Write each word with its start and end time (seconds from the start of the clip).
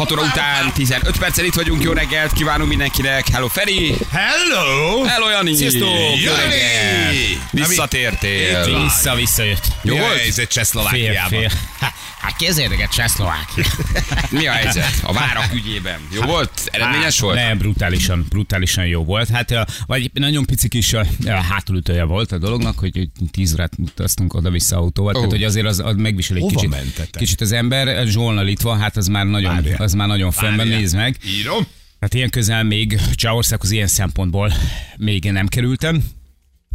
6 0.00 0.12
óra 0.12 0.22
után 0.22 0.72
15 0.72 1.18
perccel 1.18 1.44
itt 1.44 1.54
vagyunk, 1.54 1.82
jó 1.82 1.92
reggelt 1.92 2.32
kívánunk 2.32 2.68
mindenkinek. 2.68 3.28
Hello 3.28 3.48
Feri! 3.48 3.94
Hello! 4.10 5.02
Hello 5.04 5.28
Jani! 5.30 5.54
Sziasztok! 5.54 5.88
Jó 5.88 6.32
Jani! 6.32 6.42
reggelt! 6.42 7.50
Visszatértél. 7.50 8.66
Itt 8.68 8.82
Vissza, 8.82 9.14
visszajött. 9.14 9.64
Jó 9.82 9.96
volt? 9.96 10.20
Ez 10.28 10.38
egy 10.38 10.48
Csehszlovákiában. 10.48 11.42
Hát, 11.80 11.92
Hát 12.20 12.36
képzeljétek 12.36 12.80
el 12.80 12.88
Csehszlovákia. 12.88 13.64
Mi 14.38 14.46
a 14.46 14.52
helyzet? 14.52 15.00
A 15.02 15.12
várak 15.12 15.54
ügyében. 15.54 16.00
Jó 16.14 16.22
volt? 16.22 16.50
Eredményes 16.70 17.20
volt? 17.20 17.36
Nem, 17.36 17.58
brutálisan, 17.58 18.26
brutálisan 18.28 18.86
jó 18.86 19.04
volt. 19.04 19.28
Hát, 19.28 19.54
vagy 19.86 20.10
nagyon 20.14 20.44
pici 20.44 20.68
kis 20.68 20.92
ö, 20.92 21.02
hátulütője 21.24 22.04
volt 22.04 22.32
a 22.32 22.38
dolognak, 22.38 22.78
hogy 22.78 23.08
10 23.30 23.52
órát 23.52 23.72
utaztunk 23.78 24.34
oda-vissza 24.34 24.76
autóval. 24.76 25.12
Tehát, 25.12 25.26
Ó. 25.28 25.30
hogy 25.30 25.44
azért 25.44 25.66
az, 25.66 25.78
az 25.84 25.94
megvisel 25.96 26.36
egy 26.36 26.42
Hova 26.42 26.54
kicsit, 26.54 26.70
mentetek? 26.70 27.20
kicsit 27.20 27.40
az 27.40 27.52
ember. 27.52 28.06
Zsolna 28.06 28.42
Litva, 28.42 28.76
hát 28.76 28.96
az 28.96 29.06
már 29.06 29.26
nagyon, 29.26 29.54
Várjál. 29.54 29.82
az 29.82 29.89
már 29.94 30.08
nagyon 30.08 30.30
fönn 30.30 30.56
van, 30.56 30.68
nézd 30.68 30.96
meg. 30.96 31.16
Írom. 31.38 31.66
Hát 32.00 32.14
ilyen 32.14 32.30
közel 32.30 32.62
még 32.62 33.00
Csehországhoz 33.14 33.70
ilyen 33.70 33.86
szempontból 33.86 34.52
még 34.96 35.24
nem 35.24 35.46
kerültem. 35.46 36.02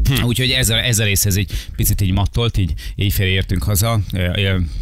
Hm. 0.03 0.23
Úgyhogy 0.23 0.49
ez 0.49 0.69
a, 0.69 0.83
ez 0.83 0.99
a 0.99 1.03
rész 1.03 1.25
ez 1.25 1.35
egy 1.35 1.67
picit 1.75 2.01
így 2.01 2.11
mattolt, 2.11 2.57
így 2.57 2.73
éjfél 2.95 3.27
értünk 3.27 3.63
haza, 3.63 3.99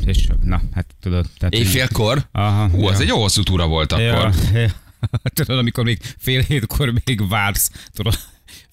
és 0.05 0.27
na, 0.43 0.61
hát 0.73 0.85
tudod. 1.01 1.25
Tehát, 1.37 1.53
Éjfélkor? 1.53 2.27
Aha, 2.31 2.67
Hú, 2.67 2.87
az 2.87 2.95
ja. 2.95 3.01
egy 3.01 3.07
jó 3.07 3.21
hosszú 3.21 3.43
túra 3.43 3.67
volt 3.67 3.91
Ja, 3.91 4.19
akkor. 4.19 4.33
ja. 4.53 4.69
Tudod, 5.33 5.57
amikor 5.57 5.83
még 5.83 5.99
fél 6.17 6.41
hétkor 6.41 6.93
még 7.05 7.27
vársz, 7.27 7.71
tudod, 7.93 8.19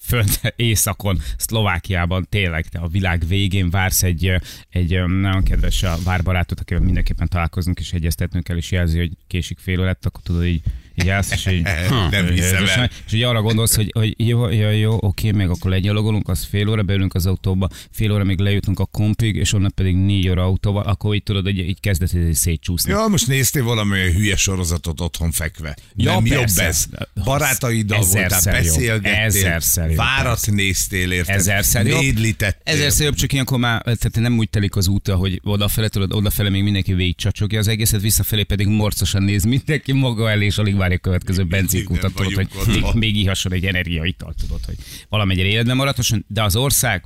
fönt 0.01 0.41
északon, 0.55 1.19
Szlovákiában. 1.37 2.27
Tényleg 2.29 2.67
te 2.67 2.79
a 2.79 2.87
világ 2.87 3.27
végén 3.27 3.69
vársz 3.69 4.03
egy, 4.03 4.33
egy 4.69 5.03
nagyon 5.07 5.43
kedves 5.43 5.83
a 5.83 5.97
várbarátot, 6.03 6.59
akivel 6.59 6.83
mindenképpen 6.83 7.27
találkozunk 7.27 7.79
és 7.79 7.93
egyeztetnünk 7.93 8.43
kell, 8.43 8.57
és 8.57 8.71
jelzi, 8.71 8.97
hogy 8.97 9.11
késik 9.27 9.59
fél 9.59 9.79
órát, 9.79 10.05
akkor 10.05 10.21
tudod 10.23 10.45
így, 10.45 10.63
így 10.95 11.09
állsz, 11.09 11.31
és 11.31 11.47
így, 11.47 11.61
Nem 12.11 12.27
hiszem 12.27 12.63
és, 12.63 12.69
el. 12.69 12.89
és 13.05 13.13
így 13.13 13.23
arra 13.23 13.41
gondolsz, 13.41 13.75
hogy, 13.75 13.91
hogy 13.93 14.13
jó, 14.17 14.49
jó, 14.49 14.69
jó, 14.69 14.97
oké, 14.99 15.31
meg 15.31 15.49
akkor 15.49 15.71
legyalogolunk, 15.71 16.29
az 16.29 16.47
fél 16.49 16.69
óra, 16.69 16.83
beülünk 16.83 17.13
az 17.13 17.25
autóba, 17.25 17.69
fél 17.91 18.11
óra 18.11 18.23
még 18.23 18.39
lejutunk 18.39 18.79
a 18.79 18.85
kompig, 18.85 19.35
és 19.35 19.53
onnan 19.53 19.71
pedig 19.75 19.95
négy 19.95 20.29
óra 20.29 20.43
autóval, 20.43 20.83
akkor 20.83 21.15
így 21.15 21.23
tudod, 21.23 21.43
hogy 21.43 21.57
így 21.57 21.79
kezdett 21.79 22.13
ez 22.13 22.27
így 22.27 22.33
szétcsúszni. 22.33 22.91
Ja, 22.91 23.07
most 23.07 23.27
néztél 23.27 23.63
valami 23.63 24.11
hülye 24.11 24.35
sorozatot 24.35 25.01
otthon 25.01 25.31
fekve. 25.31 25.75
Ja, 25.95 26.11
nem 26.11 26.23
persze. 26.23 26.63
jobb 26.63 26.69
ez. 26.69 26.87
Barátaiddal 27.23 28.03
voltál, 28.03 28.41
beszélgettél, 28.43 29.11
Ezerszer 29.11 29.87
jobb, 29.87 29.97
várat 29.97 30.51
néztél, 30.51 31.11
érted? 31.11 31.35
Ezerszer 31.35 31.85
jobb. 31.85 32.01
Nédlítettél. 32.01 32.73
Ezerszer 32.73 33.05
jobb, 33.05 33.15
csak 33.15 33.33
ilyenkor 33.33 33.59
már 33.59 33.81
tehát 33.81 34.19
nem 34.19 34.37
úgy 34.37 34.49
telik 34.49 34.75
az 34.75 34.87
út, 34.87 35.07
hogy 35.07 35.39
odafele, 35.43 35.87
tudod, 35.87 36.13
odafele 36.13 36.49
még 36.49 36.63
mindenki 36.63 36.93
végigcsacsogja 36.93 37.59
az 37.59 37.67
egészet, 37.67 38.01
visszafelé 38.01 38.43
pedig 38.43 38.67
morcosan 38.67 39.23
néz 39.23 39.43
mindenki 39.43 39.91
maga 39.91 40.29
elé, 40.29 40.45
és 40.45 40.57
alig 40.57 40.75
várja 40.91 40.97
a 40.97 40.99
következő 40.99 41.43
benzinkutat, 41.45 41.99
Innen 41.99 42.13
tudod, 42.13 42.25
hogy 42.25 42.35
vagyunk 42.35 42.67
még, 42.67 42.83
otthon. 42.83 42.97
még 42.99 43.15
ihasson 43.15 43.53
egy 43.53 43.65
energiaitalt, 43.65 44.37
tudod, 44.37 44.65
hogy 44.65 44.75
valamennyire 45.09 45.47
életben 45.47 45.75
maradhasson, 45.75 46.25
de 46.27 46.43
az 46.43 46.55
ország, 46.55 47.05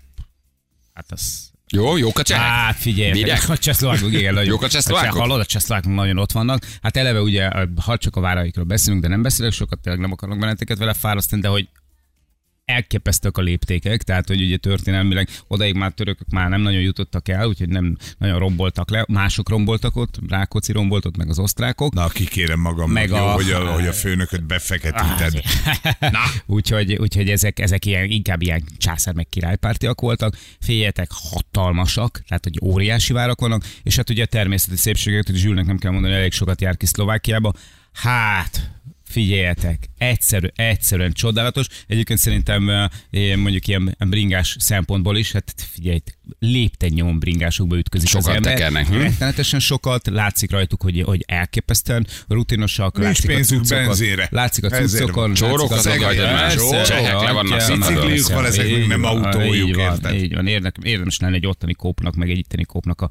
hát 0.93 1.11
az 1.11 1.51
Jó, 1.71 1.97
jók 1.97 2.19
a 2.19 2.23
csehek? 2.23 2.43
Hát 2.43 2.75
figyelj, 2.75 3.23
a 3.47 3.57
csehszlovákok, 3.57 4.13
igen, 4.13 4.33
nagyon. 4.33 4.49
Jók 4.49 4.63
a 4.63 4.69
csehszlovákok? 4.69 5.19
Hallod, 5.19 5.39
a 5.39 5.45
csehszlovákok 5.45 5.93
nagyon 5.93 6.17
ott 6.17 6.31
vannak. 6.31 6.65
Hát 6.81 6.97
eleve 6.97 7.21
ugye, 7.21 7.49
ha 7.81 7.97
csak 7.97 8.15
a 8.15 8.19
váraikról 8.19 8.65
beszélünk, 8.65 9.01
de 9.01 9.07
nem 9.07 9.21
beszélek 9.21 9.51
sokat, 9.51 9.79
tényleg 9.79 10.01
nem 10.01 10.11
akarok 10.11 10.39
benneteket 10.39 10.77
vele 10.77 10.93
fárasztani, 10.93 11.41
de 11.41 11.47
hogy 11.47 11.69
elképesztők 12.65 13.37
a 13.37 13.41
léptékek, 13.41 14.03
tehát 14.03 14.27
hogy 14.27 14.41
ugye 14.41 14.57
történelmileg 14.57 15.29
odaig 15.47 15.75
már 15.75 15.91
törökök 15.91 16.29
már 16.29 16.49
nem 16.49 16.61
nagyon 16.61 16.81
jutottak 16.81 17.27
el, 17.27 17.47
úgyhogy 17.47 17.69
nem 17.69 17.97
nagyon 18.17 18.39
romboltak 18.39 18.89
le, 18.89 19.05
mások 19.07 19.49
romboltak 19.49 19.95
ott, 19.95 20.19
Rákóczi 20.27 20.71
rombolt 20.71 21.05
ott, 21.05 21.17
meg 21.17 21.29
az 21.29 21.39
osztrákok. 21.39 21.93
Na, 21.93 22.07
kikérem 22.07 22.59
magam, 22.59 22.91
Meg 22.91 23.09
jó, 23.09 23.15
a- 23.15 23.31
hogy, 23.31 23.51
a, 23.51 23.73
hogy 23.73 23.87
a 23.87 23.93
főnököt 23.93 24.43
befeketíted. 24.43 25.41
Na, 25.99 26.19
úgyhogy, 26.55 26.93
úgyhogy 26.95 27.29
ezek, 27.29 27.59
ezek 27.59 27.85
ilyen, 27.85 28.09
inkább 28.09 28.41
ilyen 28.41 28.63
császár 28.77 29.13
meg 29.13 29.27
királypártiak 29.29 30.01
voltak, 30.01 30.37
féljetek 30.59 31.09
hatalmasak, 31.11 32.21
tehát 32.27 32.43
hogy 32.43 32.59
óriási 32.63 33.13
várak 33.13 33.39
vannak, 33.39 33.63
és 33.83 33.95
hát 33.95 34.09
ugye 34.09 34.23
a 34.23 34.27
természeti 34.27 34.75
szépségeket, 34.75 35.25
hogy 35.25 35.35
Zsülnek 35.35 35.65
nem 35.65 35.77
kell 35.77 35.91
mondani, 35.91 36.13
elég 36.13 36.31
sokat 36.31 36.61
jár 36.61 36.77
ki 36.77 36.85
Szlovákiába. 36.85 37.53
Hát, 37.93 38.71
figyeljetek, 39.15 39.89
egyszerű, 39.97 40.47
egyszerűen 40.55 41.11
csodálatos. 41.11 41.67
Egyébként 41.87 42.19
szerintem 42.19 42.69
eh, 42.69 43.35
mondjuk 43.35 43.67
ilyen 43.67 43.95
bringás 43.99 44.55
szempontból 44.59 45.17
is, 45.17 45.31
hát 45.31 45.53
figyelj, 45.71 45.99
lépten 46.39 46.89
nyomon 46.89 47.19
bringásokba 47.19 47.77
ütközik 47.77 48.09
Sokat 48.09 48.27
az 48.27 48.35
ember. 48.35 48.53
tekernek, 48.53 48.87
hm? 48.87 48.97
Rettenetesen 48.97 49.59
sokat, 49.59 50.07
látszik 50.07 50.51
rajtuk, 50.51 50.81
hogy, 50.81 51.01
hogy 51.01 51.23
elképesztően 51.27 52.07
rutinosak, 52.27 52.97
Nincs 52.97 53.07
látszik 53.07 53.29
a 53.29 53.33
pénzük 53.33 53.57
cuccokon, 53.57 53.85
benzére. 53.85 54.27
Látszik 54.31 54.63
a 54.63 54.69
cuccokon. 54.69 55.33
Csórok 55.33 55.69
Persze, 55.69 56.81
csehek 56.83 57.21
le 57.21 57.31
vannak. 57.31 57.77
Bicikliük 57.77 58.27
van, 58.27 58.45
ezeknek 58.45 58.77
Így 58.77 58.87
nem 58.87 59.03
autójuk, 59.03 59.67
így 59.67 59.75
van? 59.75 60.13
Így 60.13 60.33
van, 60.33 60.47
érdemes, 60.47 61.19
lenne 61.19 61.35
egy 61.35 61.47
ottani 61.47 61.73
kópnak, 61.73 62.15
meg 62.15 62.29
egy 62.29 62.37
itteni 62.37 62.63
kópnak 62.63 63.01
a 63.01 63.09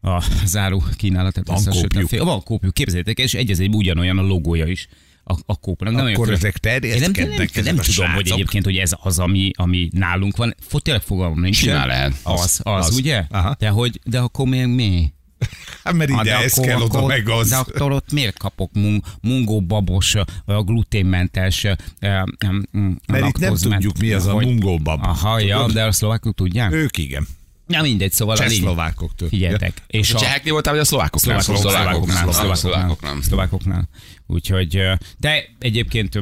a 0.00 0.24
záró 0.44 0.84
kínálatát. 0.96 1.46
Van 1.46 1.64
kópjuk. 1.64 2.08
Fél- 2.08 2.22
Van 2.22 2.42
kópjuk, 2.42 2.74
képzeljétek, 2.74 3.18
és 3.18 3.34
egy 3.34 3.50
az 3.50 3.60
egy 3.60 3.74
ugyanolyan 3.74 4.18
a 4.18 4.22
logója 4.22 4.66
is 4.66 4.88
a, 5.28 5.34
a 5.46 5.56
kópnak. 5.56 5.92
Nem 5.92 6.06
Akkor 6.06 6.26
olyan 6.28 6.38
ezek 6.38 6.56
Én 6.64 6.70
nem, 6.72 7.00
nem, 7.00 7.12
terjeszkednek, 7.12 7.54
nem, 7.54 7.64
nem 7.64 7.78
a 7.78 7.82
tudom, 7.82 8.10
hogy 8.10 8.30
egyébként, 8.30 8.64
hogy 8.64 8.76
ez 8.76 8.92
az, 9.00 9.18
ami, 9.18 9.50
ami 9.54 9.88
nálunk 9.92 10.36
van. 10.36 10.54
Tényleg 10.82 11.02
fogalmam 11.02 11.40
nincs. 11.40 11.56
Simán 11.56 11.86
lehet. 11.86 12.12
Az, 12.22 12.40
az, 12.42 12.60
az, 12.62 12.86
Az. 12.86 12.96
ugye? 12.96 13.24
Aha. 13.30 13.56
De, 13.58 13.68
hogy, 13.68 14.00
de 14.04 14.18
akkor 14.18 14.46
még 14.46 14.66
mi? 14.66 15.12
Hát 15.84 15.94
mert 15.94 16.10
ide 16.10 16.36
ez 16.36 16.52
kell, 16.52 16.80
oda 16.80 17.06
meg 17.06 17.28
az. 17.28 17.48
De 17.48 17.56
akkor 17.56 17.92
ott 17.92 18.12
miért 18.12 18.38
kapok 18.38 18.70
mung, 18.72 19.04
mungó 19.20 19.60
babos, 19.60 20.14
a 20.44 20.62
gluténmentes, 20.62 21.64
eh, 21.64 21.76
Mert 23.06 23.26
itt 23.26 23.38
nem 23.38 23.54
tudjuk, 23.54 23.98
mi 23.98 24.12
az 24.12 24.26
a 24.26 24.32
hogy- 24.32 24.44
mungóbab. 24.46 25.00
Aha, 25.02 25.38
ja, 25.38 25.66
de 25.72 25.84
a 25.84 25.92
szlovákok 25.92 26.34
tudják? 26.34 26.72
Ők 26.72 26.98
igen. 26.98 27.26
Na 27.66 27.82
mindegy, 27.82 28.12
szóval 28.12 28.36
a 28.36 28.38
lényeg. 28.38 28.54
Csehszlovákoktól. 28.56 29.28
Figyeljetek. 29.28 29.82
És 29.86 30.14
A 30.14 30.18
cseheknél 30.18 30.52
voltál, 30.52 30.72
vagy 30.72 30.82
a 30.82 30.84
szlovákoknál? 30.84 31.40
Szlovákok, 31.40 31.70
szlovákoknál, 31.70 32.16
Szlovákoknál. 32.16 32.56
szlovákoknál, 32.56 33.22
szlovákoknál. 33.22 33.88
Úgyhogy, 34.26 34.82
de 35.18 35.44
egyébként 35.58 36.18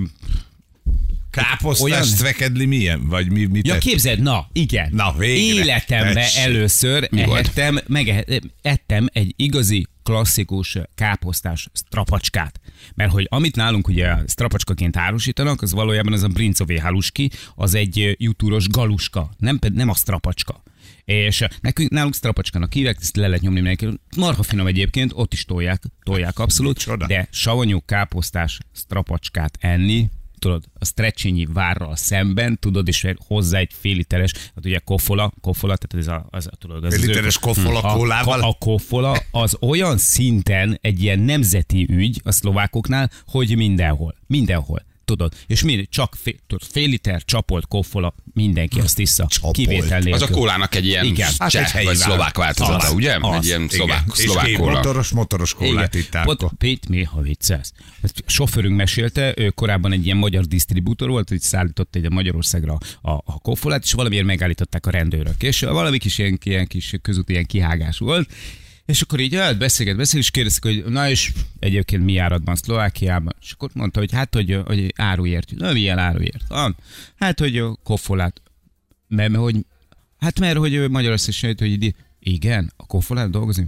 Káposztás 1.34 1.90
Olyan- 1.90 2.04
szvekedli 2.04 2.64
milyen? 2.64 3.08
Vagy 3.08 3.30
mi, 3.30 3.44
mit 3.44 3.66
Ja, 3.66 3.78
képzeld, 3.78 4.20
na, 4.20 4.46
igen. 4.52 4.88
Na, 4.92 5.14
végre. 5.18 5.62
Életemben 5.62 6.24
először 6.36 7.08
Mi 7.10 7.24
volt? 7.24 7.40
ehettem, 7.40 7.78
megettem 7.86 9.06
egy 9.12 9.32
igazi 9.36 9.86
klasszikus 10.02 10.78
káposztás 10.94 11.68
strapacskát. 11.72 12.60
Mert 12.94 13.10
hogy 13.10 13.26
amit 13.30 13.56
nálunk 13.56 13.88
ugye 13.88 14.14
strapacskaként 14.26 14.96
árusítanak, 14.96 15.62
az 15.62 15.72
valójában 15.72 16.12
az 16.12 16.22
a 16.22 16.28
brincové 16.28 16.76
haluski, 16.78 17.30
az 17.54 17.74
egy 17.74 18.00
ö, 18.00 18.12
jutúros 18.16 18.68
galuska, 18.68 19.30
nem, 19.38 19.58
nem 19.72 19.88
a 19.88 19.94
strapacska. 19.94 20.62
És 21.04 21.40
ö, 21.40 21.46
nekünk 21.60 21.90
nálunk 21.90 22.14
strapacskának 22.14 22.72
hívják, 22.72 22.96
ezt 23.00 23.16
le 23.16 23.26
lehet 23.26 23.42
nyomni 23.42 23.60
mindenki. 23.60 23.98
Marha 24.16 24.42
finom 24.42 24.66
egyébként, 24.66 25.12
ott 25.14 25.32
is 25.32 25.44
tolják, 25.44 25.82
tolják 26.02 26.38
abszolút, 26.38 27.06
de 27.06 27.28
savanyú 27.30 27.80
káposztás 27.84 28.58
strapacskát 28.74 29.58
enni, 29.60 30.08
tudod, 30.38 30.64
a 30.78 30.84
Stretchinyi 30.84 31.46
várral 31.52 31.96
szemben, 31.96 32.58
tudod, 32.58 32.88
és 32.88 33.06
hozzá 33.26 33.58
egy 33.58 33.72
fél 33.80 33.96
literes, 33.96 34.32
hát 34.54 34.64
ugye 34.64 34.78
kofola, 34.78 35.32
kofola, 35.40 35.76
tehát 35.76 36.06
ez 36.06 36.12
a, 36.12 36.26
az, 36.30 36.48
tudod, 36.58 36.84
az 36.84 36.94
Fél 36.94 37.06
literes 37.06 37.38
kofola 37.38 37.80
a, 37.80 37.94
kólával? 37.94 38.40
A, 38.40 38.48
a 38.48 38.56
kofola 38.58 39.18
az 39.30 39.56
olyan 39.60 39.98
szinten 39.98 40.78
egy 40.80 41.02
ilyen 41.02 41.18
nemzeti 41.18 41.86
ügy 41.90 42.20
a 42.24 42.32
szlovákoknál, 42.32 43.10
hogy 43.26 43.56
mindenhol, 43.56 44.14
mindenhol. 44.26 44.82
Tudod, 45.04 45.32
és 45.46 45.62
mi 45.62 45.86
csak 45.90 46.16
fél, 46.22 46.34
tudod, 46.46 46.68
fél 46.70 46.88
liter 46.88 47.24
csapolt 47.24 47.66
kofola, 47.66 48.14
mindenki 48.32 48.80
azt 48.80 48.98
issza. 48.98 49.26
Csapolt. 49.28 49.56
Kivétel 49.56 49.98
nélkül. 49.98 50.12
Az 50.12 50.22
a 50.22 50.28
kólának 50.28 50.74
egy 50.74 50.86
ilyen 50.86 51.04
Igen. 51.04 51.30
Hát 51.38 51.54
egy 51.54 51.60
cseh 51.60 51.72
helyi 51.72 51.86
vagy 51.86 51.96
szlovák 51.96 52.36
változata, 52.36 52.86
Az, 52.86 52.92
ugye? 52.92 53.18
az. 53.20 53.36
Egy 53.36 53.44
ilyen 53.44 53.68
szlovák, 53.68 54.02
Igen. 54.02 54.14
És 54.16 54.22
szlovák 54.22 54.44
két 54.44 54.56
kóla. 54.56 54.72
motoros, 54.72 55.10
motoros 55.10 55.54
kólát. 55.54 55.96
Pont, 56.24 56.42
Pét, 56.58 56.88
mi, 56.88 57.02
ha 57.02 57.20
viccelsz. 57.20 57.72
A 58.02 58.08
sofőrünk 58.26 58.76
mesélte, 58.76 59.34
ő 59.36 59.50
korábban 59.50 59.92
egy 59.92 60.04
ilyen 60.04 60.16
magyar 60.16 60.44
disztribútor 60.44 61.08
volt, 61.08 61.28
hogy 61.28 61.40
szállított 61.40 61.94
egy 61.94 62.10
Magyarországra 62.10 62.78
a, 63.02 63.10
a 63.10 63.38
koffolát, 63.42 63.84
és 63.84 63.92
valamiért 63.92 64.24
megállították 64.26 64.86
a 64.86 64.90
rendőrök. 64.90 65.42
És 65.42 65.60
valami 65.60 65.98
kis 65.98 66.18
ilyen, 66.18 66.38
ilyen 66.44 66.66
kis 66.66 66.94
közúti 67.02 67.32
ilyen 67.32 67.46
kihágás 67.46 67.98
volt, 67.98 68.28
És 68.86 69.00
akkor 69.02 69.20
így 69.20 69.32
jött, 69.32 69.58
beszélget, 69.58 69.96
beszélget, 69.96 70.24
és 70.24 70.30
kérdezték, 70.30 70.72
hogy 70.82 70.92
na 70.92 71.10
és 71.10 71.32
egyébként 71.58 72.04
mi 72.04 72.16
áradban 72.18 72.56
Szlovákiában? 72.56 73.34
És 73.40 73.52
akkor 73.52 73.70
mondta, 73.74 73.98
hogy 73.98 74.12
hát, 74.12 74.34
hogy, 74.34 74.60
hogy 74.66 74.92
áruért. 74.96 75.50
Na, 75.56 75.72
milyen 75.72 75.98
áruért? 75.98 76.42
Van. 76.48 76.76
Hát, 77.16 77.38
hogy 77.38 77.58
a 77.58 77.76
koffolát. 77.82 78.42
Mert, 79.08 79.36
hogy, 79.36 79.56
hát 80.18 80.40
mert, 80.40 80.56
hogy 80.56 80.90
Magyarország 80.90 81.28
is 81.28 81.40
hogy 81.40 81.82
így, 81.82 81.94
igen, 82.20 82.72
a 82.76 82.86
koffolát 82.86 83.30
dolgozik. 83.30 83.66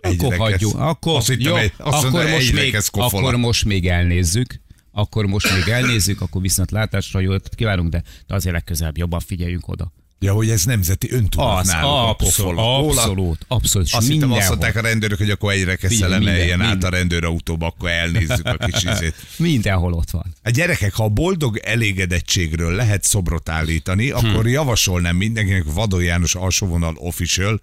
Akkor 0.00 0.36
hagyjuk. 0.36 0.74
Akkor, 0.74 1.16
Azt 1.16 1.28
hittem, 1.28 1.52
jó, 1.52 1.56
egy- 1.56 1.72
azt 1.76 2.04
akkor, 2.04 2.10
mondta, 2.12 2.30
most 2.34 2.52
még, 2.52 2.76
akkor 2.92 3.36
most 3.36 3.64
még 3.64 3.86
elnézzük. 3.88 4.60
Akkor 4.92 5.26
most 5.26 5.54
még 5.54 5.68
elnézzük, 5.68 6.20
akkor 6.20 6.42
viszont 6.42 6.70
látásra 6.70 7.20
jó 7.20 7.32
ötlet 7.32 7.54
kívánunk, 7.54 7.90
de, 7.90 8.02
de 8.26 8.34
azért 8.34 8.54
legközelebb 8.54 8.96
jobban 8.96 9.20
figyeljünk 9.20 9.68
oda. 9.68 9.92
Ja, 10.20 10.32
hogy 10.32 10.50
ez 10.50 10.64
nemzeti 10.64 11.12
öntudat 11.12 11.58
Az, 11.60 11.66
náluk 11.66 11.90
a 11.90 12.08
abszolút. 12.08 12.54
Róla- 12.54 12.96
abszolút, 12.98 13.38
abszolút. 13.48 13.88
Azt 13.92 14.08
hittem, 14.08 14.32
azt 14.32 14.48
mondták 14.48 14.76
a 14.76 14.80
rendőrök, 14.80 15.18
hogy 15.18 15.30
akkor 15.30 15.52
egyre 15.52 15.76
Figyelj, 15.76 16.00
keszel 16.00 16.08
minden- 16.18 16.34
emeljen 16.34 16.60
át 16.60 16.84
a 16.84 16.88
rendőrautóba, 16.88 17.66
akkor 17.66 17.90
elnézzük 17.90 18.46
a 18.46 18.56
kis 18.66 18.82
izét. 18.92 19.14
Mindenhol 19.36 19.92
ott 19.92 20.10
van. 20.10 20.34
A 20.42 20.50
gyerekek, 20.50 20.94
ha 20.94 21.04
a 21.04 21.08
boldog 21.08 21.56
elégedettségről 21.58 22.74
lehet 22.74 23.04
szobrot 23.04 23.48
állítani, 23.48 24.10
akkor 24.10 24.42
Hm. 24.44 24.48
javasolnám 24.48 25.16
mindenkinek 25.16 25.64
Vadon 25.72 26.02
János 26.02 26.34
alsóvonal 26.34 26.94
official, 26.96 27.60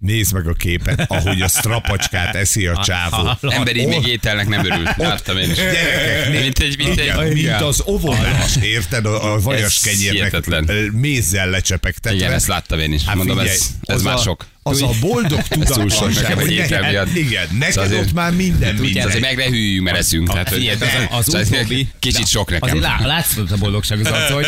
nézd 0.00 0.32
meg 0.32 0.46
a 0.46 0.52
képet, 0.52 1.04
ahogy 1.08 1.40
a 1.40 1.48
strapacskát 1.48 2.34
eszi 2.34 2.66
a 2.66 2.82
csávó. 2.84 3.30
Ember 3.40 3.76
így 3.76 3.86
még 3.86 4.06
ételnek 4.06 4.48
nem 4.48 4.64
örült. 4.64 4.96
Láttam 4.96 5.36
én 5.38 5.50
is. 5.50 5.56
Gyerekek, 5.56 6.42
Mint 6.42 6.58
egy, 6.58 6.76
mint 6.76 7.00
Igen, 7.00 7.20
egy, 7.20 7.32
mint 7.32 7.60
az 7.60 7.82
ovonás, 7.84 8.56
érted? 8.62 9.06
A, 9.06 9.32
a 9.32 9.40
vajas 9.40 9.80
kenyérnek 9.80 10.90
mézzel 10.92 11.50
lecsepegtetve. 11.50 12.18
Igen, 12.18 12.32
ezt 12.32 12.46
láttam 12.46 12.78
én 12.78 12.92
is. 12.92 13.04
Mondom, 13.04 13.38
figyelj, 13.38 13.56
ez, 13.56 13.70
ez 13.82 14.02
már 14.02 14.14
a, 14.14 14.18
sok. 14.18 14.46
Az 14.70 14.82
a 14.82 14.90
boldog 15.00 15.42
tudatlanság, 15.42 16.14
nekem, 16.14 16.38
hogy 16.38 16.54
neked, 16.56 16.88
miatt. 16.90 17.14
igen, 17.14 17.46
neked 17.52 17.72
Szóval 17.72 17.88
azért- 17.90 18.02
ott 18.06 18.12
már 18.12 18.32
minden 18.34 18.78
Ugye, 18.78 19.04
azért 19.04 19.12
minden. 19.20 19.34
meg 19.34 19.36
ne 19.36 19.56
hűljünk, 19.56 19.84
mert 19.84 19.96
eszünk. 19.96 20.28
Tehát, 20.28 20.48
hogy 20.48 20.66
az, 20.68 20.80
az 21.10 21.24
Szóval 21.24 21.40
ez 21.40 21.50
utóbbi... 21.50 21.88
Kicsit 21.98 22.26
sok 22.26 22.50
nekem. 22.50 22.68
Azért 22.68 22.84
lá, 22.84 23.06
látszott 23.06 23.50
a 23.50 23.56
boldogság 23.56 24.00
az 24.00 24.06
arcon, 24.06 24.34
hogy 24.34 24.46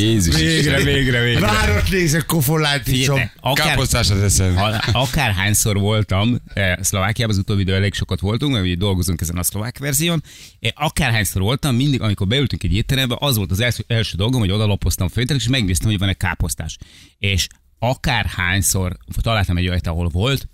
Jézus 0.00 0.36
végre, 0.36 0.82
végre, 0.82 1.20
végre. 1.22 1.40
Várat 1.40 1.90
nézek, 1.90 2.26
kofolát 2.26 2.88
iszom. 2.88 3.14
Figyelj, 3.14 3.30
akár, 3.40 3.66
Káposztás 3.66 4.10
az 4.10 4.20
eszem. 4.22 4.56
akárhányszor 4.92 5.76
voltam 5.78 6.36
eh, 6.54 6.72
Szlovákiában, 6.80 7.34
az 7.34 7.40
utóbbi 7.40 7.60
idő 7.60 7.74
elég 7.74 7.94
sokat 7.94 8.20
voltunk, 8.20 8.52
mert 8.52 8.64
ugye 8.64 8.74
dolgozunk 8.74 9.20
ezen 9.20 9.36
a 9.36 9.42
szlovák 9.42 9.78
verzión, 9.78 10.22
eh, 10.60 10.70
akárhányszor 10.74 11.42
voltam, 11.42 11.74
mindig, 11.76 12.00
amikor 12.00 12.26
beültünk 12.26 12.62
egy 12.62 12.74
étterembe, 12.74 13.16
az 13.18 13.36
volt 13.36 13.50
az 13.50 13.60
első, 13.60 13.84
első 13.86 14.16
dolgom, 14.16 14.40
hogy 14.40 14.50
odalapoztam 14.50 15.06
a 15.06 15.10
főtéren, 15.14 15.40
és 15.40 15.48
megnéztem, 15.48 15.88
hogy 15.90 15.98
van-e 15.98 16.12
káposztás. 16.12 16.76
És 17.18 17.46
akárhányszor 17.78 18.96
találtam 19.20 19.56
egy 19.56 19.68
olyat, 19.68 19.86
ahol 19.86 20.08
volt, 20.08 20.48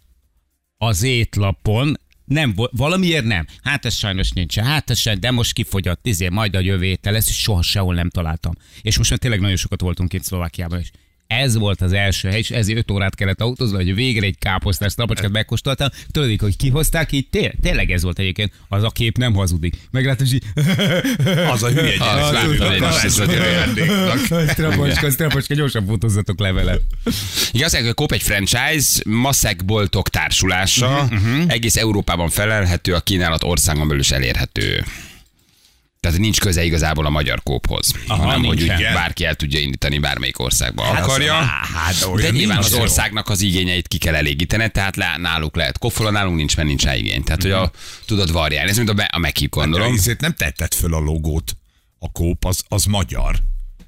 az 0.77 1.03
étlapon 1.03 1.97
nem, 2.25 2.55
valamiért 2.71 3.25
nem. 3.25 3.47
Hát 3.63 3.85
ez 3.85 3.95
sajnos 3.95 4.31
nincs. 4.31 4.59
Hát 4.59 4.91
ez 4.91 4.99
sem, 4.99 5.21
de 5.21 5.31
most 5.31 5.53
kifogyott, 5.53 6.07
izé, 6.07 6.29
majd 6.29 6.55
a 6.55 6.61
jövő 6.61 6.85
étel 6.85 7.13
lesz, 7.13 7.29
és 7.29 7.41
soha 7.41 7.63
sehol 7.63 7.95
nem 7.95 8.11
találtam. 8.11 8.53
És 8.83 8.99
most 8.99 9.11
már 9.11 9.19
tényleg 9.19 9.41
nagyon 9.41 9.57
sokat 9.57 9.81
voltunk 9.81 10.13
itt 10.13 10.23
Szlovákiában 10.23 10.81
is. 10.81 10.91
Ez 11.41 11.57
volt 11.57 11.81
az 11.81 11.93
első 11.93 12.29
hely, 12.29 12.39
és 12.39 12.51
ezért 12.51 12.79
5 12.79 12.91
órát 12.91 13.15
kellett 13.15 13.41
autózni, 13.41 13.77
hogy 13.77 13.95
végre 13.95 14.27
egy 14.27 14.39
káposztás 14.39 14.95
napocskát 14.95 15.31
megkóstoltam. 15.31 15.89
Tudod, 16.11 16.41
hogy 16.41 16.57
kihozták, 16.57 17.13
így 17.13 17.29
té- 17.29 17.55
tényleg 17.63 17.91
ez 17.91 18.03
volt 18.03 18.19
egyébként. 18.19 18.53
Az 18.69 18.83
a 18.83 18.91
kép 18.91 19.17
nem 19.19 19.35
hazudik. 19.35 19.75
Meglátod, 19.91 20.29
hogy. 20.29 20.43
Az 21.51 21.63
a 21.63 21.69
hülye 21.69 21.97
gyerek. 21.97 22.25
Az, 22.25 22.33
láttam 22.33 22.73
én 22.73 22.83
is, 22.83 23.03
ez 23.03 23.19
a 23.19 23.25
ajándéknak. 23.25 24.19
Strapocska, 24.53 25.11
strapocska, 25.11 25.55
gyorsan 25.55 25.87
fotózzatok 25.87 26.41
azt 27.65 27.73
mondják, 27.73 27.85
hogy 27.85 27.95
kop 27.95 28.13
egy 28.13 28.23
franchise, 28.23 29.03
Maszek 29.05 29.65
boltok 29.65 30.09
társulása, 30.09 31.07
Mhm, 31.11 31.43
egész 31.49 31.77
Európában 31.77 32.29
felelhető, 32.29 32.95
a 32.95 33.01
kínálat 33.01 33.43
országon 33.43 33.87
belül 33.87 34.01
is 34.03 34.11
elérhető. 34.11 34.85
Tehát 36.03 36.19
nincs 36.19 36.41
köze 36.41 36.65
igazából 36.65 37.07
a 37.07 37.11
magyar 37.11 37.43
kóphoz, 37.43 37.93
Aha, 38.07 38.23
hanem 38.23 38.45
hogy 38.45 38.63
úgy 38.63 38.69
nincsen. 38.69 38.95
bárki 38.95 39.25
el 39.25 39.35
tudja 39.35 39.61
indítani 39.61 39.99
bármelyik 39.99 40.39
országba 40.39 40.83
Hát 40.83 40.99
az- 41.01 41.07
akarja. 41.07 41.33
hát, 41.35 42.15
de 42.17 42.31
nyilván 42.31 42.59
az 42.59 42.73
országnak 42.75 43.29
az 43.29 43.41
igényeit 43.41 43.89
ki 43.89 43.99
kell 43.99 44.15
elégíteni, 44.15 44.71
tehát 44.71 44.97
le, 44.97 45.17
náluk 45.19 45.57
lehet 45.57 45.79
kofola, 45.79 46.11
nálunk 46.11 46.37
nincs, 46.37 46.57
mert 46.57 46.69
nincs 46.69 46.85
rá 46.85 46.97
igény. 46.97 47.23
Tehát, 47.23 47.43
hogy 47.43 47.51
a, 47.51 47.71
tudod 48.07 48.33
variálni. 48.33 48.71
Ez 48.71 48.77
mint 48.77 48.89
a, 48.89 49.07
a 49.11 49.19
Mekik 49.19 49.55
De 49.55 49.61
gondolom. 49.61 49.95
ezért 49.95 50.21
nem 50.21 50.35
tetted 50.35 50.75
föl 50.75 50.95
a 50.95 50.99
logót. 50.99 51.57
A 51.99 52.13
kóp 52.13 52.45
az, 52.45 52.63
az 52.69 52.85
magyar. 52.85 53.37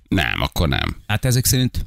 Nem, 0.08 0.40
akkor 0.40 0.69
nem. 0.69 0.96
Hát 1.06 1.25
ezek 1.25 1.44
szerint 1.44 1.87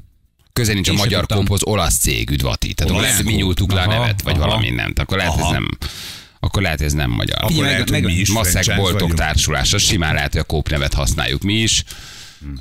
Köze 0.54 0.74
nincs 0.74 0.90
a 0.90 0.94
magyar 0.94 1.26
kóphoz, 1.26 1.64
olasz 1.64 1.98
cég, 1.98 2.30
üdvati. 2.30 2.74
Tehát 2.74 2.94
Olasz 2.94 3.06
lehet, 3.06 3.24
mi 3.24 3.34
nyúltuk 3.34 3.72
le 3.72 3.82
a 3.82 3.88
nevet, 3.88 4.22
vagy 4.22 4.36
aha. 4.38 4.46
valami 4.48 4.70
nem. 4.70 4.94
Akkor 4.96 5.18
lehet, 5.18 5.40
ez 5.40 5.50
nem. 5.50 5.68
Akkor 6.48 6.62
lehet, 6.62 6.78
hogy 6.78 6.88
ez 6.88 6.94
nem 6.94 7.10
magyar. 7.10 7.38
Akkor 7.38 7.52
Figyelj, 7.52 7.72
lehet, 7.72 7.90
meg- 7.90 8.04
hogy 8.04 8.14
mi 8.14 8.20
is 8.20 8.30
Maszek 8.32 8.66
boltok 8.76 8.92
vagyunk. 8.94 9.14
társulása, 9.14 9.78
simán 9.78 10.14
lehet, 10.14 10.32
hogy 10.32 10.42
a 10.42 10.44
kóp 10.44 10.70
nevet 10.70 10.94
használjuk 10.94 11.42
mi 11.42 11.54
is, 11.54 11.84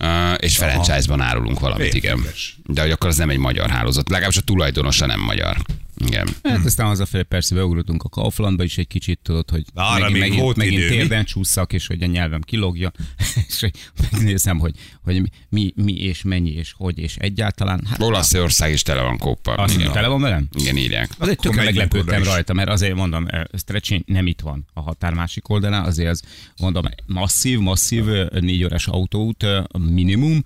uh, 0.00 0.34
és 0.38 0.56
franchise-ban 0.56 1.20
árulunk 1.20 1.60
valamit, 1.60 1.94
igen. 1.94 2.16
Érdekes. 2.16 2.56
De 2.66 2.80
hogy 2.80 2.90
akkor 2.90 3.08
az 3.08 3.16
nem 3.16 3.30
egy 3.30 3.38
magyar 3.38 3.70
hálózat, 3.70 4.08
legalábbis 4.08 4.36
a 4.36 4.40
tulajdonosa 4.40 5.06
nem 5.06 5.20
magyar. 5.20 5.56
Igen. 6.04 6.28
Hát 6.42 6.64
aztán 6.64 6.86
hazafelé 6.86 7.22
persze 7.22 7.54
beugrottunk 7.54 8.02
a 8.02 8.08
Kauflandba 8.08 8.62
is 8.62 8.78
egy 8.78 8.86
kicsit, 8.86 9.20
tudod, 9.22 9.50
hogy 9.50 9.64
arra 9.74 10.00
megint, 10.00 10.18
megint, 10.20 10.40
volt 10.40 10.56
megint 10.56 10.78
idő, 10.78 10.88
térden 10.88 11.24
csúszak, 11.24 11.72
és 11.72 11.86
hogy 11.86 12.02
a 12.02 12.06
nyelvem 12.06 12.40
kilogjon, 12.40 12.92
és 13.48 13.60
hogy 13.60 13.72
megnézem, 14.10 14.58
hogy, 14.58 14.74
hogy 15.02 15.30
mi, 15.48 15.72
mi, 15.74 15.92
és 15.92 16.22
mennyi, 16.22 16.50
és 16.50 16.72
hogy, 16.76 16.98
és 16.98 17.16
egyáltalán. 17.16 17.86
Hát, 17.86 18.02
Olaszország 18.02 18.72
is 18.72 18.82
tele 18.82 19.02
van 19.02 19.18
kóppal. 19.18 19.56
azt 19.56 19.74
mondja, 19.74 19.92
tele 19.92 20.08
van 20.08 20.20
velem? 20.20 20.48
Igen, 20.52 20.76
írják. 20.76 21.10
Azért 21.18 21.40
tökre 21.40 21.64
meglepődtem 21.64 22.22
rajta, 22.22 22.52
mert 22.52 22.68
azért 22.68 22.94
mondom, 22.94 23.26
eh, 23.28 23.42
Stretching 23.58 24.02
nem 24.06 24.26
itt 24.26 24.40
van 24.40 24.66
a 24.72 24.80
határ 24.80 25.14
másik 25.14 25.48
oldalán, 25.48 25.84
azért 25.84 26.10
az 26.10 26.22
mondom, 26.56 26.84
masszív, 27.06 27.58
masszív 27.58 28.08
eh, 28.08 28.26
négy 28.40 28.64
órás 28.64 28.86
autóút 28.86 29.42
eh, 29.42 29.62
minimum, 29.78 30.44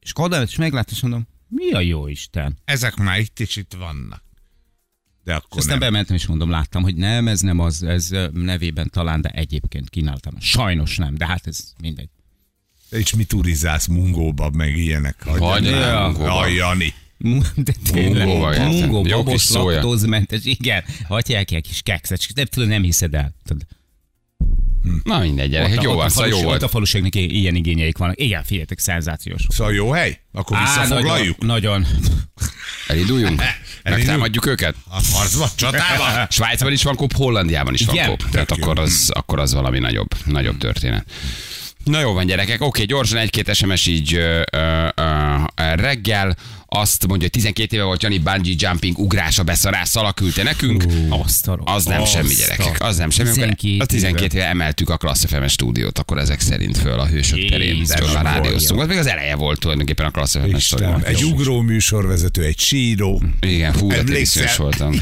és 0.00 0.10
oda 0.14 0.42
és 0.42 0.56
megláttam, 0.56 0.94
és 0.94 1.02
mondom, 1.02 1.26
mi 1.48 1.72
a 1.72 1.80
jó 1.80 2.08
Isten? 2.08 2.58
Ezek 2.64 2.96
már 2.96 3.18
itt 3.18 3.40
is 3.40 3.56
itt 3.56 3.74
vannak. 3.78 4.25
De 5.26 5.34
akkor 5.34 5.58
Aztán 5.58 5.78
nem. 5.78 5.88
bementem 5.88 6.16
és 6.16 6.26
mondom, 6.26 6.50
láttam, 6.50 6.82
hogy 6.82 6.94
nem, 6.94 7.28
ez 7.28 7.40
nem 7.40 7.58
az, 7.58 7.82
ez 7.82 8.10
nevében 8.32 8.90
talán, 8.90 9.20
de 9.20 9.28
egyébként 9.28 9.90
kínáltam. 9.90 10.34
Sajnos 10.40 10.96
nem, 10.96 11.14
de 11.14 11.26
hát 11.26 11.46
ez 11.46 11.72
mindegy. 11.80 12.08
És 12.90 13.14
mi 13.14 13.24
turizálsz 13.24 13.86
Mungóba, 13.86 14.50
meg 14.50 14.76
ilyenek. 14.76 15.24
Vagy 15.24 15.64
Jani. 16.56 16.94
De 17.54 17.74
tényleg, 17.92 18.26
mungó, 18.26 19.02
babos, 19.02 19.50
laktózmentes, 19.50 20.44
igen. 20.44 20.84
Hagyják 21.08 21.50
egy 21.50 21.62
kis 21.62 21.82
kekszet, 21.82 22.26
nem 22.34 22.44
tudom, 22.44 22.68
nem 22.68 22.82
hiszed 22.82 23.14
el. 23.14 23.34
Tudod, 23.44 23.66
Na 25.04 25.18
mindegy, 25.18 25.50
gyerekek, 25.50 25.82
jó 25.82 25.90
ott 25.90 25.96
van, 25.96 26.08
szóval 26.08 26.28
jó 26.28 26.36
Ott 26.38 26.44
a 26.44 26.46
volt. 26.46 26.70
faluségnek 26.70 27.14
ilyen 27.14 27.54
igényeik 27.54 27.98
vannak. 27.98 28.20
Igen, 28.20 28.42
figyeljetek, 28.44 28.78
szenzációs. 28.78 29.42
Szóval 29.48 29.74
jó 29.74 29.90
hely? 29.90 30.20
Akkor 30.32 30.56
Á, 30.56 30.60
visszafoglaljuk? 30.60 31.38
Nagyon, 31.44 31.80
nagyon. 31.80 31.86
Eliduljunk? 32.88 33.40
Elindulj. 33.82 34.06
Megtámadjuk 34.06 34.46
őket? 34.46 34.74
A 34.88 35.00
harcba, 35.12 35.48
csatába? 35.56 36.26
Svájcban 36.30 36.72
is 36.72 36.82
van 36.82 36.94
kóp, 36.96 37.12
Hollandiában 37.12 37.74
is 37.74 37.84
van 37.84 37.94
Igen? 37.94 38.08
kóp. 38.08 38.30
Tehát 38.30 38.50
akkor 38.50 38.78
az, 38.78 39.10
akkor 39.14 39.38
az 39.38 39.54
valami 39.54 39.78
nagyobb, 39.78 40.08
nagyobb 40.24 40.58
történet. 40.58 41.06
Na 41.84 42.00
jó 42.00 42.12
van, 42.12 42.26
gyerekek. 42.26 42.60
Oké, 42.62 42.84
gyorsan 42.84 43.18
egy-két 43.18 43.54
SMS 43.54 43.86
így 43.86 44.14
ö, 44.14 44.42
ö, 44.52 44.86
ö, 44.96 45.74
reggel. 45.74 46.36
Azt 46.68 47.06
mondja, 47.06 47.28
hogy 47.32 47.40
12 47.40 47.76
éve 47.76 47.84
volt 47.84 48.02
Jani 48.02 48.18
bungee 48.18 48.54
jumping 48.56 48.98
ugrása 48.98 49.42
beszarás 49.42 49.88
szala 49.88 50.12
küldte 50.12 50.42
nekünk. 50.42 50.84
A 51.10 51.24
Az 51.64 51.84
nem 51.84 52.00
azt 52.00 52.12
semmi 52.12 52.34
gyerekek, 52.34 52.76
az 52.82 52.96
nem 52.96 53.10
semmi. 53.10 53.30
12 53.30 53.78
a 53.78 53.86
12 53.86 54.24
éve. 54.24 54.36
éve 54.36 54.46
emeltük 54.46 54.90
a 54.90 54.96
Klassz 54.96 55.24
FM 55.26 55.46
stúdiót, 55.46 55.98
akkor 55.98 56.18
ezek 56.18 56.40
szerint 56.40 56.76
föl 56.76 56.98
a 56.98 57.06
hősök 57.06 57.48
terén, 57.48 57.84
föl 57.84 58.16
a 58.16 58.22
rádióztunk. 58.22 58.80
Az 58.80 58.86
még 58.88 58.98
az 58.98 59.06
eleje 59.06 59.34
volt 59.36 59.60
tulajdonképpen 59.60 60.06
a 60.06 60.10
Klassz 60.10 60.36
FM 60.36 60.56
stúdiónak. 60.56 61.06
egy 61.06 61.24
ugró 61.24 61.60
műsorvezető, 61.60 62.44
egy 62.44 62.58
síró. 62.58 63.22
Igen, 63.40 63.72
fú, 63.72 63.88
de 63.88 64.02
voltam. 64.56 64.94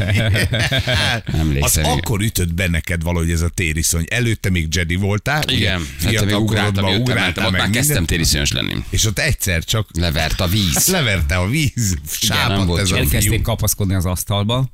Az 1.25 1.35
Emlékszem, 1.35 1.85
igen. 1.85 1.97
akkor 1.97 2.21
ütött 2.21 2.55
be 2.55 2.69
neked 2.69 3.03
valahogy 3.03 3.31
ez 3.31 3.41
a 3.41 3.49
tériszony. 3.49 4.05
Előtte 4.09 4.51
még 4.51 4.67
Jedi 4.71 4.95
voltál. 4.95 5.43
Igen, 5.49 5.73
hát 5.73 5.81
még 6.05 6.19
Fiatal 6.19 6.41
ugráltam, 6.41 6.85
jöttem, 6.85 7.01
ugráltál 7.01 7.25
mentem, 7.25 7.45
ott 7.45 7.53
már 7.59 7.71
kezdtem 7.71 8.05
tériszős 8.05 8.53
lenni. 8.53 8.75
És 8.91 9.05
ott 9.07 9.19
egyszer 9.19 9.65
csak 9.65 9.89
Levert 9.93 10.41
a 10.41 10.47
víz. 10.47 10.87
leverte 10.97 11.37
a 11.37 11.49
víz, 11.49 11.54
nem 11.63 11.99
sápadt 12.05 12.79
ez 12.79 12.91
a. 12.91 12.97
Elkezdték 12.97 13.43
kapaszkodni 13.43 13.95
az 13.95 14.07
asztalba. 14.07 14.71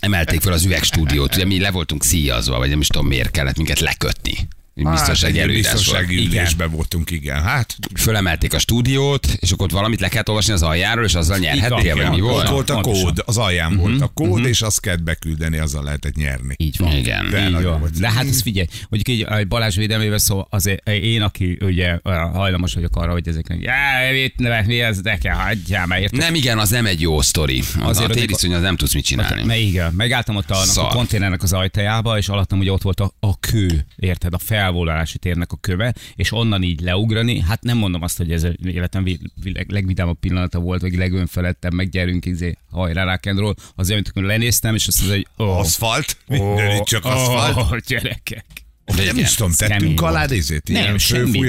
Emelték 0.00 0.40
fel 0.40 0.52
az 0.52 0.64
üvegstúdiót, 0.64 1.34
ugye 1.34 1.44
mi 1.44 1.60
le 1.60 1.70
voltunk 1.70 2.04
szíjazva, 2.04 2.58
vagy 2.58 2.68
nem 2.68 2.80
is 2.80 2.86
tudom 2.86 3.06
miért 3.06 3.30
kellett 3.30 3.56
minket 3.56 3.80
lekötni. 3.80 4.48
Biztonsági 4.74 5.20
Hát, 5.20 5.30
egy 5.30 5.38
előírás 5.38 5.72
volt. 5.72 5.84
biztonsági 5.84 6.26
ülésben 6.26 6.70
voltunk, 6.70 7.10
igen. 7.10 7.42
Hát 7.42 7.76
Fölemelték 7.94 8.54
a 8.54 8.58
stúdiót, 8.58 9.26
és 9.40 9.50
akkor 9.50 9.66
ott 9.66 9.72
valamit 9.72 10.00
le 10.00 10.08
kellett 10.08 10.28
olvasni 10.28 10.52
az 10.52 10.62
aljáról, 10.62 11.04
és 11.04 11.14
azzal 11.14 11.38
nyerhettél, 11.38 11.96
vagy 11.96 12.10
mi 12.10 12.20
volt? 12.20 12.44
ott 12.44 12.50
volt 12.50 12.70
a 12.70 12.80
kód, 12.80 13.22
az 13.26 13.36
alján 13.36 13.76
volt 13.76 14.00
a 14.00 14.06
kód, 14.14 14.46
és 14.46 14.62
azt 14.62 14.80
kellett 14.80 15.02
beküldeni, 15.02 15.58
azzal 15.58 15.82
lehetett 15.84 16.14
nyerni. 16.14 16.54
Így 16.56 16.76
van. 16.78 16.92
Igen. 16.96 17.30
De 17.30 17.46
Így 17.48 17.62
van. 17.62 17.80
volt. 17.80 17.98
De 18.00 18.10
hát 18.10 18.26
ez 18.26 18.42
figyelj, 18.42 18.66
mondjuk 18.88 19.18
így 19.18 19.26
a 19.28 19.44
Balázs 19.44 19.76
védelmével 19.76 20.18
szó, 20.18 20.46
azért 20.50 20.88
én, 20.88 21.22
aki 21.22 21.58
ugye 21.60 21.98
hajlamos 22.32 22.74
vagyok 22.74 22.96
arra, 22.96 23.12
hogy 23.12 23.28
ezeknek, 23.28 23.58
já, 23.62 23.74
mit 24.12 24.34
ne, 24.38 24.62
mi 24.62 24.80
ez, 24.80 25.00
de 25.00 25.16
kell, 25.16 25.34
hagyjál, 25.34 25.86
mert 25.86 26.00
érted? 26.02 26.18
Nem, 26.18 26.34
igen, 26.34 26.58
az 26.58 26.70
nem 26.70 26.86
egy 26.86 27.00
jó 27.00 27.20
sztori. 27.20 27.58
Az 27.58 27.88
Azért 27.88 28.10
a 28.10 28.14
tériszony, 28.14 28.54
az 28.54 28.62
nem 28.62 28.76
tudsz 28.76 28.94
mit 28.94 29.04
csinálni. 29.04 29.44
Me, 29.44 29.58
igen, 29.58 29.92
megálltam 29.92 30.36
ott 30.36 30.50
a, 30.50 30.62
a 30.74 30.86
konténernek 30.86 31.42
az 31.42 31.52
ajtajába, 31.52 32.18
és 32.18 32.28
alattam 32.28 32.58
ugye 32.58 32.72
ott 32.72 32.82
volt 32.82 33.00
a, 33.00 33.12
a 33.20 33.38
kő, 33.38 33.86
érted, 33.96 34.34
a 34.34 34.38
felvonulási 34.62 35.18
térnek 35.18 35.52
a 35.52 35.56
köve, 35.60 35.94
és 36.14 36.32
onnan 36.32 36.62
így 36.62 36.80
leugrani, 36.80 37.40
hát 37.40 37.62
nem 37.62 37.76
mondom 37.76 38.02
azt, 38.02 38.16
hogy 38.16 38.32
ez 38.32 38.46
életem 38.64 39.04
vi- 39.04 39.32
vi- 39.42 39.66
legvidámabb 39.68 40.18
pillanata 40.18 40.58
volt, 40.58 40.80
vagy 40.80 40.94
legönfelettebb, 40.94 41.74
meg 41.74 41.88
gyerünk, 41.88 42.26
izé, 42.26 42.56
hajrá 42.70 43.04
rákendról, 43.04 43.54
azért, 43.76 44.00
amikor 44.04 44.22
lenéztem, 44.22 44.74
és 44.74 44.86
azt 44.86 45.00
mondja, 45.00 45.16
hogy 45.16 45.46
oh, 45.46 45.58
Aszfalt, 45.58 46.16
minden 46.26 46.76
itt 46.76 46.84
csak 46.84 47.04
aszfalt. 47.04 47.56
oh, 47.56 47.78
gyerekek. 47.78 48.44
De 48.84 49.04
nem 49.04 49.18
is 49.18 49.34
tudom, 49.34 49.52
tettünk 49.52 50.00
volt. 50.00 50.14
alá 50.14 50.26
nézét? 50.26 50.68
Nem, 50.68 50.98
semmi, 50.98 51.48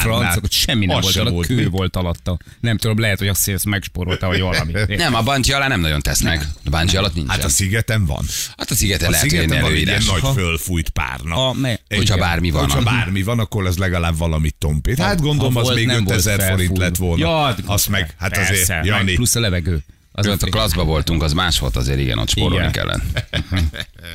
francok, 0.00 0.40
hogy 0.40 0.52
semmi 0.52 0.86
nem 0.86 0.96
Az 0.96 1.02
volt, 1.02 1.28
a 1.28 1.30
volt, 1.30 1.46
kő 1.46 1.54
mi? 1.54 1.64
volt 1.64 1.96
alatta. 1.96 2.38
Nem 2.60 2.76
tudom, 2.76 2.98
lehet, 3.00 3.18
hogy 3.18 3.28
azt 3.28 3.48
ezt 3.48 3.64
megspórolta, 3.64 4.26
vagy 4.26 4.40
valami. 4.40 4.72
Nem, 4.96 5.14
a 5.14 5.22
bungee 5.22 5.56
alá 5.56 5.68
nem 5.68 5.80
nagyon 5.80 6.00
tesznek. 6.00 6.46
A 6.64 6.70
bungee 6.70 6.98
alatt 6.98 7.14
nincsen. 7.14 7.34
Hát 7.34 7.44
a 7.44 7.48
szigeten 7.48 8.06
van. 8.06 8.24
Hát 8.56 8.70
a 8.70 8.74
szigeten 8.74 9.08
A 9.08 9.10
lehet, 9.10 9.30
hogy 9.30 9.38
szigeten 9.38 9.56
egy 9.56 9.62
van 9.62 9.72
egy 9.72 9.86
ilyen 9.86 10.02
nagy 10.06 10.34
fölfújt 10.34 10.88
párna. 10.88 11.48
A, 11.48 11.52
me, 11.52 11.78
Hogyha 11.88 12.16
bármi 12.16 12.50
van. 12.50 12.62
Hogyha 12.62 12.82
bármi 12.82 13.22
van, 13.22 13.38
akkor 13.38 13.66
az 13.66 13.76
legalább 13.76 14.18
valamit 14.18 14.54
tompít. 14.58 14.98
Hát 14.98 15.20
gondolom, 15.20 15.56
az 15.56 15.68
még 15.74 15.86
nem 15.86 16.04
volt 16.04 16.16
5000 16.18 16.50
forint 16.50 16.78
lett 16.78 16.96
volna. 16.96 17.24
Ja, 17.24 17.56
Azt 17.66 17.88
meg, 17.88 18.14
hát 18.18 18.36
azért, 18.36 18.86
Jani, 18.86 19.14
Plusz 19.14 19.34
a 19.34 19.40
levegő. 19.40 19.84
Az 20.12 20.26
ott 20.26 20.42
a 20.42 20.46
klaszba 20.46 20.84
voltunk, 20.84 21.22
az 21.22 21.32
más 21.32 21.58
volt 21.58 21.76
azért, 21.76 21.98
igen, 21.98 22.18
ott 22.18 22.28
spórolni 22.28 22.70
kellett. 22.70 23.02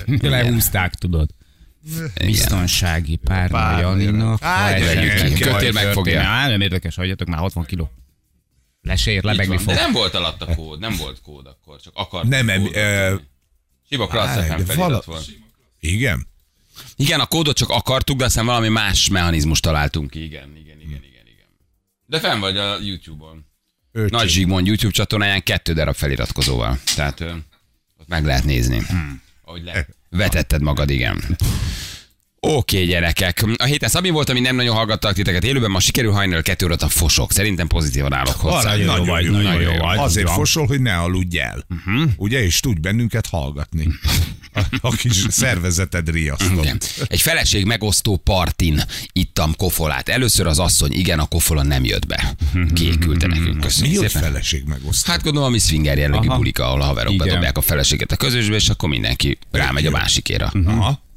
Lehúzták, 0.22 0.94
tudod. 0.94 1.30
Biztonsági 2.26 3.16
párna. 3.16 3.80
Janinak. 3.80 4.40
Kötél 5.40 5.72
megfogja. 5.72 6.22
Á, 6.22 6.48
nem 6.48 6.62
érdekes, 6.62 6.96
hagyjatok 6.96 7.28
már 7.28 7.40
60 7.40 7.66
kiló. 7.66 7.92
Lesér, 8.82 9.24
lebegni 9.24 9.58
fog. 9.58 9.66
De 9.74 9.74
nem 9.74 9.92
volt 9.92 10.14
alatt 10.14 10.42
a 10.42 10.56
kód, 10.56 10.80
nem 10.80 10.96
volt 10.98 11.22
kód 11.22 11.46
akkor, 11.46 11.82
csak 11.82 11.94
akart. 11.96 12.28
Nem, 12.28 12.50
em, 12.50 12.70
ö, 12.74 13.16
Siba 13.90 14.08
Klassz 14.08 14.46
felirat 14.66 15.06
volt. 15.06 15.26
igen. 15.80 16.28
Igen, 16.96 17.20
a 17.20 17.26
kódot 17.26 17.58
csak 17.58 17.70
akartuk, 17.70 18.18
de 18.18 18.26
aztán 18.26 18.46
valami 18.46 18.68
más 18.68 19.10
mechanizmust 19.10 19.62
találtunk 19.62 20.10
ki. 20.10 20.24
Igen, 20.24 20.50
igen, 20.58 20.78
igen, 20.80 21.04
igen, 21.04 21.26
igen. 21.26 21.48
De 22.06 22.20
fenn 22.20 22.40
vagy 22.40 22.58
a 22.58 22.78
YouTube-on. 22.82 23.46
Öcsém. 23.92 24.18
Nagy 24.18 24.30
Zsigmond 24.30 24.66
YouTube 24.68 24.94
csatornáján 24.94 25.44
kettő 25.44 25.74
darab 25.74 25.96
feliratkozóval. 25.96 26.80
Tehát 26.96 27.20
ö, 27.20 27.32
ott 27.98 28.08
meg 28.08 28.26
lehet 28.26 28.44
nézni. 28.44 28.82
Ahogy 29.50 29.64
le. 29.64 29.86
Vetetted 30.10 30.62
magad, 30.62 30.90
igen. 30.90 31.22
Oké, 32.42 32.86
gyerekek. 32.86 33.44
A 33.58 33.64
héten 33.64 33.90
Szabi 33.90 34.10
volt, 34.10 34.30
ami 34.30 34.40
nem 34.40 34.56
nagyon 34.56 34.76
hallgattak 34.76 35.14
titeket 35.14 35.44
élőben, 35.44 35.72
ma 35.72 35.80
sikerül 35.80 36.12
hajnal 36.12 36.42
kettő 36.42 36.66
óra 36.66 36.76
a 36.80 36.90
fosok. 36.90 37.32
Szerintem 37.32 37.68
pozitívan 37.68 38.14
állok 38.14 38.36
hozzá. 38.36 38.70
Nagyon 38.70 38.98
jó 38.98 39.04
vagy, 39.06 39.32
nagyon 39.32 39.62
jó 39.62 39.72
vagy. 39.78 39.98
Azért 39.98 40.28
Van. 40.28 40.36
fosol, 40.36 40.66
hogy 40.68 40.82
ne 40.82 40.98
aludj 40.98 41.40
el. 41.40 41.66
Mhm. 41.68 42.04
Ugye, 42.18 42.44
és 42.44 42.60
tudj 42.60 42.80
bennünket 42.80 43.28
hallgatni. 43.28 43.88
A, 44.82 44.90
kis 44.96 45.26
szervezeted 45.30 46.10
riasztott. 46.10 47.06
Egy 47.08 47.22
feleség 47.22 47.66
megosztó 47.66 48.18
partin 48.18 48.82
ittam 49.12 49.56
kofolát. 49.56 50.10
Először 50.10 50.48
az 50.48 50.60
asszony, 50.60 50.92
igen, 50.92 51.20
a 51.20 51.26
kofola 51.26 51.64
nem 51.64 51.84
jött 51.84 52.08
be. 52.08 52.36
Kéküldte 52.74 53.28
nekünk. 53.28 53.56
Mi, 53.56 53.62
Köszönjük 53.62 54.00
hogy 54.00 54.10
szépen. 54.10 54.30
feleség 54.32 54.64
megosztó? 54.68 55.12
Hát 55.12 55.24
gondolom, 55.24 55.48
ami 55.48 55.60
swinger 55.60 55.98
jellegű 55.98 56.28
bulika, 56.28 56.66
ahol 56.68 56.82
a 56.82 56.86
haverok 56.86 57.14
Igen. 57.14 57.28
bedobják 57.28 57.58
a 57.58 57.62
feleséget 57.62 58.12
a 58.12 58.16
közösbe, 58.16 58.56
és 58.56 58.70
akkor 58.70 58.90
mindenki 58.90 59.38
rámegy 59.52 59.86
a 59.86 59.92
másikéra. 59.92 60.52
Aha. 60.66 61.08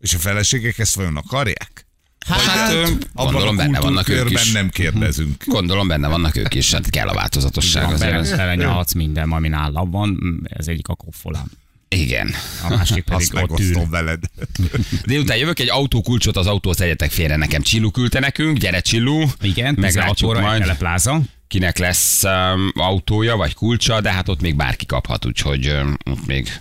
És 0.00 0.14
a 0.14 0.18
feleségek 0.18 0.78
ezt 0.78 0.94
vajon 0.94 1.16
akarják? 1.16 1.86
Hát, 2.28 2.72
ö, 2.72 2.82
Abban 2.82 2.98
gondolom 3.14 3.54
a 3.58 3.62
benne 3.62 3.80
vannak 3.80 4.08
ők 4.08 4.30
is. 4.30 4.52
nem 4.52 4.68
kérdezünk. 4.70 5.44
Gondolom 5.46 5.88
benne 5.88 6.08
vannak 6.08 6.36
ők 6.36 6.54
is, 6.54 6.72
hát 6.72 6.90
kell 6.90 7.08
a 7.08 7.14
változatosság 7.14 7.84
azért. 7.84 8.00
Bele, 8.10 8.16
az- 8.18 8.30
belenyalhatsz 8.36 8.92
minden, 8.92 9.30
ami 9.32 9.48
nálam 9.48 9.90
van, 9.90 10.18
ez 10.50 10.66
egyik 10.68 10.88
a 10.88 10.94
koffolám. 10.94 11.50
Igen. 11.88 12.30
A 12.64 12.68
másik 12.68 13.04
pedig 13.10 13.34
Azt 13.34 13.50
ott 13.50 13.58
ül. 13.60 13.86
veled. 13.90 14.22
Délután 15.04 15.36
jövök, 15.36 15.58
egy 15.58 15.70
autókulcsot 15.70 16.36
az 16.36 16.46
autóhoz 16.46 16.76
tegyetek 16.76 17.10
félre 17.10 17.36
nekem. 17.36 17.62
Csillu 17.62 17.90
küldte 17.90 18.18
nekünk, 18.20 18.58
gyere 18.58 18.80
Csillu. 18.80 19.20
Igen, 19.40 19.74
16 19.74 19.76
meglátjuk 19.76 20.40
majd. 20.40 20.60
Telepláza. 20.60 21.20
kinek 21.48 21.78
lesz 21.78 22.22
um, 22.24 22.72
autója 22.74 23.36
vagy 23.36 23.54
kulcsa, 23.54 24.00
de 24.00 24.12
hát 24.12 24.28
ott 24.28 24.40
még 24.40 24.56
bárki 24.56 24.86
kaphat, 24.86 25.26
úgyhogy 25.26 25.68
um, 25.68 25.96
ott 26.10 26.26
még 26.26 26.52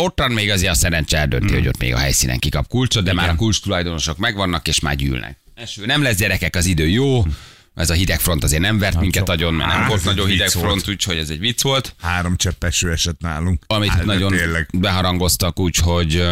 ottan 0.00 0.30
még 0.30 0.50
azért 0.50 0.72
a 0.72 0.74
szerencse 0.74 1.16
eldönti, 1.18 1.46
hmm. 1.46 1.56
hogy 1.56 1.68
ott 1.68 1.78
még 1.78 1.94
a 1.94 1.98
helyszínen 1.98 2.38
kikap 2.38 2.68
kulcsot, 2.68 3.04
de 3.04 3.10
Igen. 3.10 3.24
már 3.24 3.34
a 3.34 3.36
kulcs 3.36 3.60
tulajdonosok 3.60 4.18
megvannak, 4.18 4.68
és 4.68 4.80
már 4.80 4.96
gyűlnek. 4.96 5.38
Eső 5.54 5.86
nem 5.86 6.02
lesz 6.02 6.16
gyerekek, 6.16 6.56
az 6.56 6.66
idő 6.66 6.88
jó, 6.88 7.24
ez 7.74 7.90
a 7.90 7.94
hideg 7.94 8.20
front 8.20 8.44
azért 8.44 8.62
nem 8.62 8.78
vert 8.78 9.00
minket 9.00 9.26
nagyon, 9.26 9.54
mert 9.54 9.70
nem 9.70 9.78
Hát, 9.78 9.88
volt 9.88 10.04
nagyon 10.04 10.28
hideg 10.28 10.48
front, 10.48 10.88
úgyhogy 10.88 11.16
ez 11.16 11.30
egy 11.30 11.38
vicc 11.38 11.62
volt. 11.62 11.94
Három 12.00 12.36
csepp 12.36 12.64
eső 12.64 12.90
esett 12.90 13.20
nálunk. 13.20 13.64
Amit 13.66 13.88
Hát, 13.90 13.98
de 13.98 14.04
nagyon 14.04 14.30
Tényleg. 14.30 14.68
beharangoztak, 14.72 15.58
úgyhogy, 15.60 16.22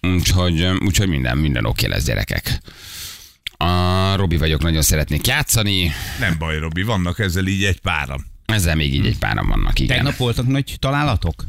úgyhogy, 0.00 0.66
úgyhogy 0.84 1.08
minden, 1.08 1.38
minden 1.38 1.64
oké 1.64 1.86
lesz 1.86 2.04
gyerekek. 2.04 2.60
A 3.56 4.16
Robi 4.16 4.36
vagyok, 4.36 4.62
nagyon 4.62 4.82
szeretnék 4.82 5.26
játszani. 5.26 5.92
Nem 6.18 6.36
baj, 6.38 6.58
Robi, 6.58 6.82
vannak 6.82 7.18
ezzel 7.18 7.46
így 7.46 7.64
egy 7.64 7.80
páram. 7.80 8.24
Ezzel 8.46 8.74
még 8.74 8.94
így 8.94 9.06
egy 9.06 9.18
páran 9.18 9.48
vannak, 9.48 9.78
igen. 9.78 9.96
Tegnap 9.96 10.16
voltak 10.16 10.46
nagy 10.46 10.76
találatok? 10.78 11.44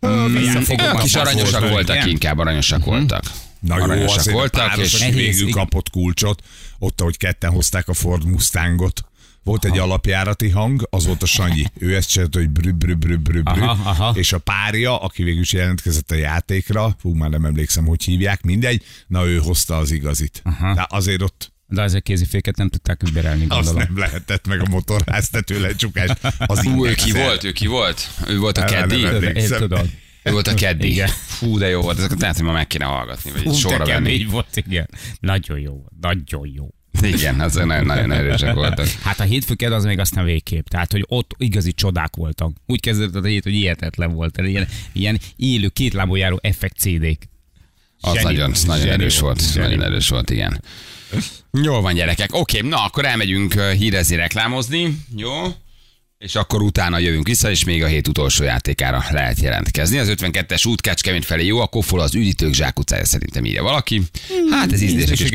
Ők 0.00 1.00
kis 1.00 1.14
aranyosak 1.14 1.60
volt, 1.60 1.72
voltak, 1.72 1.96
igen? 1.96 2.08
inkább 2.08 2.38
aranyosak 2.38 2.84
voltak. 2.84 3.22
Na 3.60 3.76
jó, 3.76 3.82
aranyosak 3.82 4.18
azért 4.18 4.36
voltak, 4.36 4.68
páros, 4.68 4.92
és 4.92 5.08
végül 5.14 5.50
kapott 5.50 5.90
kulcsot, 5.90 6.42
ott, 6.78 7.00
ahogy 7.00 7.16
ketten 7.16 7.50
hozták 7.50 7.88
a 7.88 7.94
Ford 7.94 8.24
Mustangot, 8.24 9.04
volt 9.46 9.64
egy 9.64 9.78
alapjárati 9.78 10.48
hang, 10.48 10.86
az 10.90 11.06
volt 11.06 11.22
a 11.22 11.26
Sanyi. 11.26 11.64
Ő 11.78 11.96
ezt 11.96 12.08
csinált, 12.08 12.34
hogy 12.34 12.50
brü, 12.50 12.72
brü, 12.72 12.94
brü, 12.94 13.16
brü, 13.16 13.42
brü. 13.42 13.60
Aha, 13.62 13.90
aha. 13.90 14.12
És 14.14 14.32
a 14.32 14.38
párja, 14.38 14.98
aki 15.00 15.22
végül 15.22 15.40
is 15.40 15.52
jelentkezett 15.52 16.10
a 16.10 16.14
játékra, 16.14 16.96
fú, 16.98 17.14
már 17.14 17.30
nem 17.30 17.44
emlékszem, 17.44 17.86
hogy 17.86 18.04
hívják, 18.04 18.42
mindegy, 18.42 18.84
na 19.06 19.26
ő 19.26 19.38
hozta 19.38 19.76
az 19.76 19.90
igazit. 19.90 20.42
De 20.74 20.86
azért 20.88 21.22
ott 21.22 21.54
De 21.68 21.82
ezek 21.82 22.02
kéziféket 22.02 22.56
nem 22.56 22.68
tudták 22.68 23.02
überelni, 23.08 23.44
azt 23.48 23.64
gondolom. 23.64 23.82
nem 23.88 23.98
lehetett 23.98 24.46
meg 24.46 24.60
a 24.60 24.68
motorháztető 24.70 25.60
lecsukás. 25.60 26.10
Az 26.38 26.60
Hú, 26.60 26.86
ő 26.86 26.94
ki 26.94 27.12
volt, 27.12 27.44
ő 27.44 27.52
ki 27.52 27.66
volt? 27.66 28.10
Ő 28.28 28.38
volt 28.38 28.58
a 28.58 28.64
keddi? 28.64 29.00
Én 29.40 29.48
tudod. 29.48 29.88
Ő 30.22 30.32
volt 30.32 30.46
a 30.46 30.54
keddi. 30.54 30.90
Igen. 30.90 31.08
Fú, 31.08 31.58
de 31.58 31.68
jó 31.68 31.80
volt. 31.80 31.98
Ezeket 31.98 32.20
lehet, 32.20 32.36
hogy 32.36 32.44
ma 32.44 32.52
meg 32.52 32.66
kéne 32.66 32.84
hallgatni, 32.84 33.30
vagy 33.30 33.42
de 33.42 33.52
sorra 33.52 33.76
venni. 33.76 33.90
kemény 33.90 34.26
volt, 34.30 34.56
igen. 34.56 34.88
Nagyon 35.20 35.58
jó 35.58 35.72
volt, 35.72 35.92
nagyon 36.00 36.50
jó. 36.54 36.68
Igen, 37.02 37.40
azok 37.40 37.64
nagyon, 37.64 37.86
nagyon 37.86 38.12
erősek 38.12 38.54
voltak. 38.54 38.86
Hát 38.86 39.20
a 39.20 39.22
hétfőked 39.22 39.72
az 39.72 39.84
még 39.84 39.98
aztán 39.98 40.24
végképp. 40.24 40.66
Tehát, 40.66 40.92
hogy 40.92 41.04
ott 41.08 41.30
igazi 41.38 41.72
csodák 41.72 42.16
voltak. 42.16 42.50
Úgy 42.66 42.80
kezdődött 42.80 43.24
a 43.24 43.26
hét, 43.26 43.42
hogy 43.42 43.52
hihetetlen 43.52 44.12
volt. 44.12 44.38
Ilyen, 44.38 44.68
ilyen 44.92 45.20
élő 45.36 45.68
kétlábú 45.68 46.14
járó 46.14 46.38
effekt 46.42 46.76
CD-k. 46.78 47.22
Az 48.00 48.12
Zseni 48.12 48.24
nagyon, 48.24 48.50
volt, 48.50 48.66
nagyon 48.66 48.82
zseni 48.82 48.92
erős 48.92 49.18
volt. 49.18 49.52
zseni 49.52 49.66
Nagyon 49.66 49.82
erős 49.82 50.08
volt, 50.08 50.30
igen. 50.30 50.62
Jól 51.52 51.80
van, 51.80 51.94
gyerekek. 51.94 52.28
Oké, 52.32 52.60
na 52.60 52.84
akkor 52.84 53.04
elmegyünk 53.04 53.60
hírezni, 53.60 54.16
reklámozni. 54.16 54.98
Jó? 55.16 55.30
És 56.18 56.34
akkor 56.34 56.62
utána 56.62 56.98
jövünk 56.98 57.26
vissza, 57.28 57.50
és 57.50 57.64
még 57.64 57.82
a 57.82 57.86
hét 57.86 58.08
utolsó 58.08 58.44
játékára 58.44 59.04
lehet 59.10 59.40
jelentkezni. 59.40 59.98
Az 59.98 60.12
52-es 60.16 60.68
út 60.68 60.80
Kecskemét 60.80 61.24
felé 61.24 61.46
jó, 61.46 61.60
a 61.60 61.66
kofol 61.66 62.00
az 62.00 62.14
üdítők 62.14 62.54
zsákutcája 62.54 63.04
szerintem 63.04 63.44
írja 63.44 63.62
valaki. 63.62 64.02
Hát 64.50 64.72
ez 64.72 64.82
ízlések 64.82 65.20
és 65.20 65.30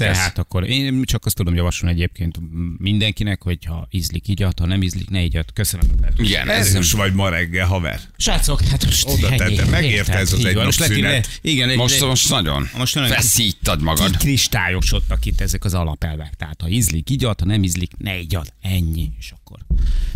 ez. 0.00 0.16
hát 0.16 0.38
akkor 0.38 0.68
én 0.68 1.02
csak 1.04 1.24
azt 1.26 1.36
tudom 1.36 1.54
javasolni 1.54 1.94
egyébként 1.94 2.38
mindenkinek, 2.78 3.42
hogy 3.42 3.64
ha 3.64 3.88
ízlik, 3.90 4.28
igyat, 4.28 4.58
ha 4.58 4.66
nem 4.66 4.82
ízlik, 4.82 5.10
ne 5.10 5.22
igyat. 5.22 5.52
Köszönöm. 5.52 5.86
Igen, 6.16 6.48
ez, 6.48 6.74
Erős 6.74 6.92
vagy 6.92 7.14
ma 7.14 7.28
reggel, 7.28 7.66
haver. 7.66 8.00
Srácok, 8.16 8.62
hát 8.62 8.84
most 8.84 9.08
Oda 9.08 9.28
tettem, 9.28 9.68
megérte 9.68 10.12
ez 10.12 10.32
az 10.32 10.38
így 10.38 10.46
egy 10.46 10.54
van. 10.54 10.64
Most 10.64 10.86
le. 10.88 11.22
Igen, 11.40 11.68
egy, 11.68 11.76
most, 11.76 12.00
most 12.00 12.30
nagyon 12.30 12.68
Most 12.76 12.94
nagyon- 12.94 13.10
feszítad 13.10 13.82
magad. 13.82 14.16
kristályosodtak 14.16 15.24
itt 15.24 15.40
ezek 15.40 15.64
az 15.64 15.74
alapelvek. 15.74 16.34
Tehát 16.36 16.60
ha 16.60 16.68
ízlik, 16.68 17.10
igyat, 17.10 17.40
ha 17.40 17.46
nem 17.46 17.62
ízlik, 17.62 17.90
ne 17.98 18.18
igyat. 18.18 18.52
Ennyi. 18.62 19.10
És 19.18 19.32
akkor 19.42 19.58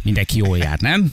mindenki 0.02 0.36
jól 0.36 0.58
jár, 0.58 0.78
nem? 0.78 1.12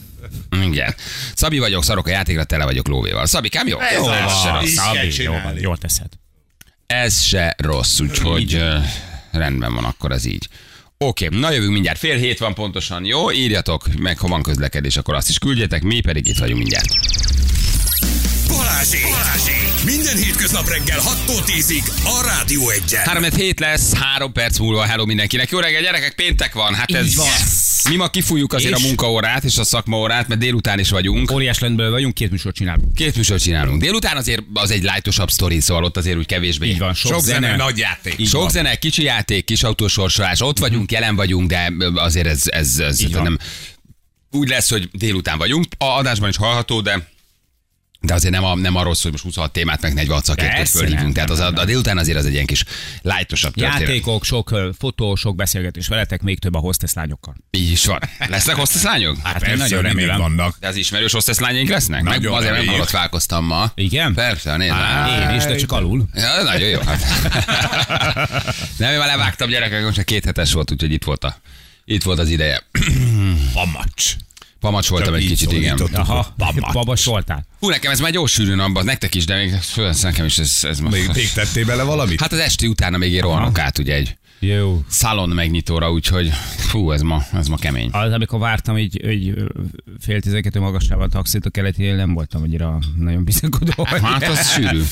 Igen. 0.62 0.94
Szabi 1.34 1.58
vagyok, 1.58 1.84
szarok 1.84 2.06
a 2.06 2.10
játékra, 2.10 2.44
tele 2.44 2.64
vagyok 2.64 2.88
lóvéval. 2.88 3.26
Szabikám, 3.26 3.66
jó? 3.66 3.80
Ez 3.80 3.96
jó 3.96 4.04
az, 4.04 4.12
ez 4.12 4.40
se 4.42 4.48
így 4.48 4.74
rossz. 4.74 4.74
kell 4.74 5.10
Szabi, 5.10 5.22
jó 5.22 5.32
van, 5.32 5.58
jól 5.58 5.76
teszed. 5.76 6.08
Ez 6.86 7.22
se 7.22 7.54
rossz, 7.58 8.00
úgyhogy 8.00 8.54
ö, 8.54 8.78
rendben 9.30 9.74
van, 9.74 9.84
akkor 9.84 10.12
ez 10.12 10.24
így. 10.24 10.48
Oké, 10.98 11.28
na 11.30 11.50
jövünk 11.50 11.72
mindjárt. 11.72 11.98
Fél 11.98 12.16
hét 12.16 12.38
van 12.38 12.54
pontosan, 12.54 13.04
jó? 13.04 13.30
Írjatok, 13.32 13.84
meg 13.98 14.18
ha 14.18 14.28
van 14.28 14.42
közlekedés, 14.42 14.96
akkor 14.96 15.14
azt 15.14 15.28
is 15.28 15.38
küldjetek, 15.38 15.82
mi 15.82 16.00
pedig 16.00 16.26
itt 16.26 16.38
vagyunk 16.38 16.58
mindjárt. 16.58 16.88
Balázsék! 18.48 19.02
Balázsék! 19.02 19.84
Minden 19.84 20.16
hétköznap 20.16 20.68
reggel 20.68 20.98
6-tól 21.00 21.42
10-ig 21.46 21.92
a 22.04 22.24
Rádió 22.24 22.68
egyen. 22.68 23.04
3 23.04 23.22
hét 23.22 23.60
lesz, 23.60 23.94
három 23.94 24.32
perc 24.32 24.58
múlva 24.58 24.84
hello 24.84 25.04
mindenkinek. 25.04 25.50
Jó 25.50 25.58
reggel, 25.58 25.82
gyerekek, 25.82 26.14
péntek 26.14 26.54
van. 26.54 26.74
Hát 26.74 26.90
ez... 26.90 27.06
Így 27.06 27.14
van. 27.14 27.26
Mi 27.88 27.96
ma 27.96 28.08
kifújjuk 28.08 28.52
azért 28.52 28.78
És? 28.78 28.84
a 28.84 28.86
munkaórát 28.86 29.44
és 29.44 29.58
a 29.58 29.64
szakmaórát, 29.64 30.28
mert 30.28 30.40
délután 30.40 30.78
is 30.78 30.90
vagyunk. 30.90 31.30
Óriás 31.30 31.58
lendből 31.58 31.90
vagyunk, 31.90 32.14
két 32.14 32.30
műsort 32.30 32.54
csinálunk. 32.54 32.94
Két 32.94 33.16
műsort 33.16 33.42
csinálunk. 33.42 33.80
Délután 33.80 34.16
azért 34.16 34.42
az 34.54 34.70
egy 34.70 34.82
lightosabb 34.82 35.30
sztori, 35.30 35.60
szóval 35.60 35.84
ott 35.84 35.96
azért 35.96 36.16
úgy 36.16 36.26
kevésbé. 36.26 36.68
Így 36.68 36.78
van, 36.78 36.94
sok, 36.94 37.12
Sok 37.12 37.20
zene, 37.22 37.40
zene. 37.46 37.56
nagy 37.56 37.78
játék. 37.78 38.14
Így 38.18 38.28
Sok 38.28 38.40
van. 38.40 38.50
zene, 38.50 38.76
kicsi 38.76 39.02
játék, 39.02 39.44
kis 39.44 39.62
autósorsolás, 39.62 40.40
ott 40.40 40.58
vagyunk, 40.58 40.92
jelen 40.92 41.16
vagyunk, 41.16 41.48
de 41.48 41.72
azért 41.94 42.26
ez, 42.26 42.42
ez, 42.46 42.78
ez 42.78 43.12
van. 43.12 43.22
nem 43.22 43.38
úgy 44.30 44.48
lesz, 44.48 44.70
hogy 44.70 44.88
délután 44.92 45.38
vagyunk. 45.38 45.66
A 45.78 45.84
adásban 45.84 46.28
is 46.28 46.36
hallható, 46.36 46.80
de 46.80 47.08
de 48.02 48.14
azért 48.14 48.32
nem, 48.32 48.44
a, 48.44 48.54
nem 48.54 48.76
arról 48.76 48.94
szól, 48.94 49.02
hogy 49.02 49.12
most 49.12 49.24
26 49.24 49.52
témát, 49.52 49.80
meg 49.80 49.94
46 49.94 50.24
szakértőt 50.24 50.68
fölhívunk. 50.68 51.14
Tehát 51.14 51.30
az, 51.30 51.38
a, 51.38 51.52
a 51.54 51.64
délután 51.64 51.98
azért 51.98 52.18
az 52.18 52.26
egy 52.26 52.32
ilyen 52.32 52.46
kis 52.46 52.64
lightosabb 53.02 53.54
történet. 53.54 53.80
Játékok, 53.80 54.24
sok 54.24 54.58
fotó, 54.78 55.14
sok 55.14 55.36
beszélgetés 55.36 55.88
veletek, 55.88 56.22
még 56.22 56.38
több 56.38 56.54
a 56.54 56.58
hostess 56.58 56.92
lányokkal. 56.92 57.34
Így 57.50 57.70
is 57.70 57.86
van. 57.86 57.98
Lesznek 58.28 58.56
hostess 58.56 58.82
lányok? 58.82 59.16
Hát 59.22 59.34
én 59.34 59.40
Persze, 59.40 59.56
nagyon 59.62 59.82
remélem. 59.82 60.18
vannak. 60.18 60.56
De 60.60 60.68
az 60.68 60.76
ismerős 60.76 61.12
hostess 61.12 61.38
lányaink 61.38 61.68
lesznek? 61.68 62.02
Meg 62.02 62.12
Nagyon 62.14 62.34
azért 62.34 62.52
nem 62.56 62.66
halottálkoztam 62.66 63.44
ma. 63.44 63.72
Igen? 63.74 64.14
Persze, 64.14 64.56
nézd 64.56 64.72
Á. 64.72 65.30
Én 65.30 65.36
is, 65.36 65.44
de 65.44 65.56
csak 65.56 65.72
alul. 65.72 66.04
Ja, 66.14 66.42
nagyon 66.42 66.68
jó. 66.68 66.80
Hát. 66.80 67.00
Nem, 68.78 68.92
én 68.92 68.98
már 68.98 69.06
levágtam 69.06 69.48
gyerekek, 69.48 69.82
most 69.82 69.96
csak 69.96 70.04
két 70.04 70.24
hetes 70.24 70.52
volt, 70.52 70.70
úgyhogy 70.70 70.92
itt 70.92 71.04
volt, 71.04 71.24
a, 71.24 71.36
itt 71.84 72.02
volt 72.02 72.18
az 72.18 72.28
ideje. 72.28 72.62
Pamacs. 73.52 74.16
Pamacs 74.62 74.88
voltam 74.88 75.14
egy 75.14 75.26
kicsit, 75.26 75.52
igen. 75.52 75.78
Aha, 75.92 76.34
Pamacs. 76.36 76.72
babas 76.82 77.04
voltál. 77.04 77.46
Hú, 77.60 77.68
nekem 77.68 77.90
ez 77.92 78.00
már 78.00 78.10
gyors 78.10 78.32
sűrűn 78.32 78.58
abban, 78.58 78.84
nektek 78.84 79.14
is, 79.14 79.24
de 79.24 79.36
még 79.36 79.54
nekem 80.02 80.24
is 80.24 80.38
ez, 80.38 80.58
ez 80.62 80.78
Még, 80.78 81.06
már... 81.06 81.16
még 81.16 81.32
tettél 81.32 81.64
bele 81.64 81.82
valamit? 81.82 82.20
Hát 82.20 82.32
az 82.32 82.38
esti 82.38 82.66
utána 82.66 82.96
még 82.96 83.12
én 83.12 83.20
rohanok 83.20 83.58
át, 83.58 83.78
ugye 83.78 83.94
egy 83.94 84.16
Jó. 84.44 84.82
szalon 84.88 85.28
megnyitóra, 85.28 85.92
úgyhogy 85.92 86.28
fú, 86.56 86.90
ez 86.90 87.02
ma, 87.02 87.22
ez 87.32 87.48
ma 87.48 87.56
kemény. 87.56 87.88
Az, 87.92 88.12
amikor 88.12 88.38
vártam 88.38 88.78
így, 88.78 89.10
így 89.10 89.34
fél 89.98 90.20
tizenkettő 90.20 90.60
magasában 90.60 91.04
a 91.04 91.08
taxit 91.08 91.46
a 91.46 91.50
keleti, 91.50 91.90
nem 91.90 92.14
voltam 92.14 92.42
annyira 92.42 92.78
nagyon 92.96 93.24
bizakodó. 93.24 93.84
Hát 93.84 94.28
az 94.28 94.48
sűrű. 94.48 94.82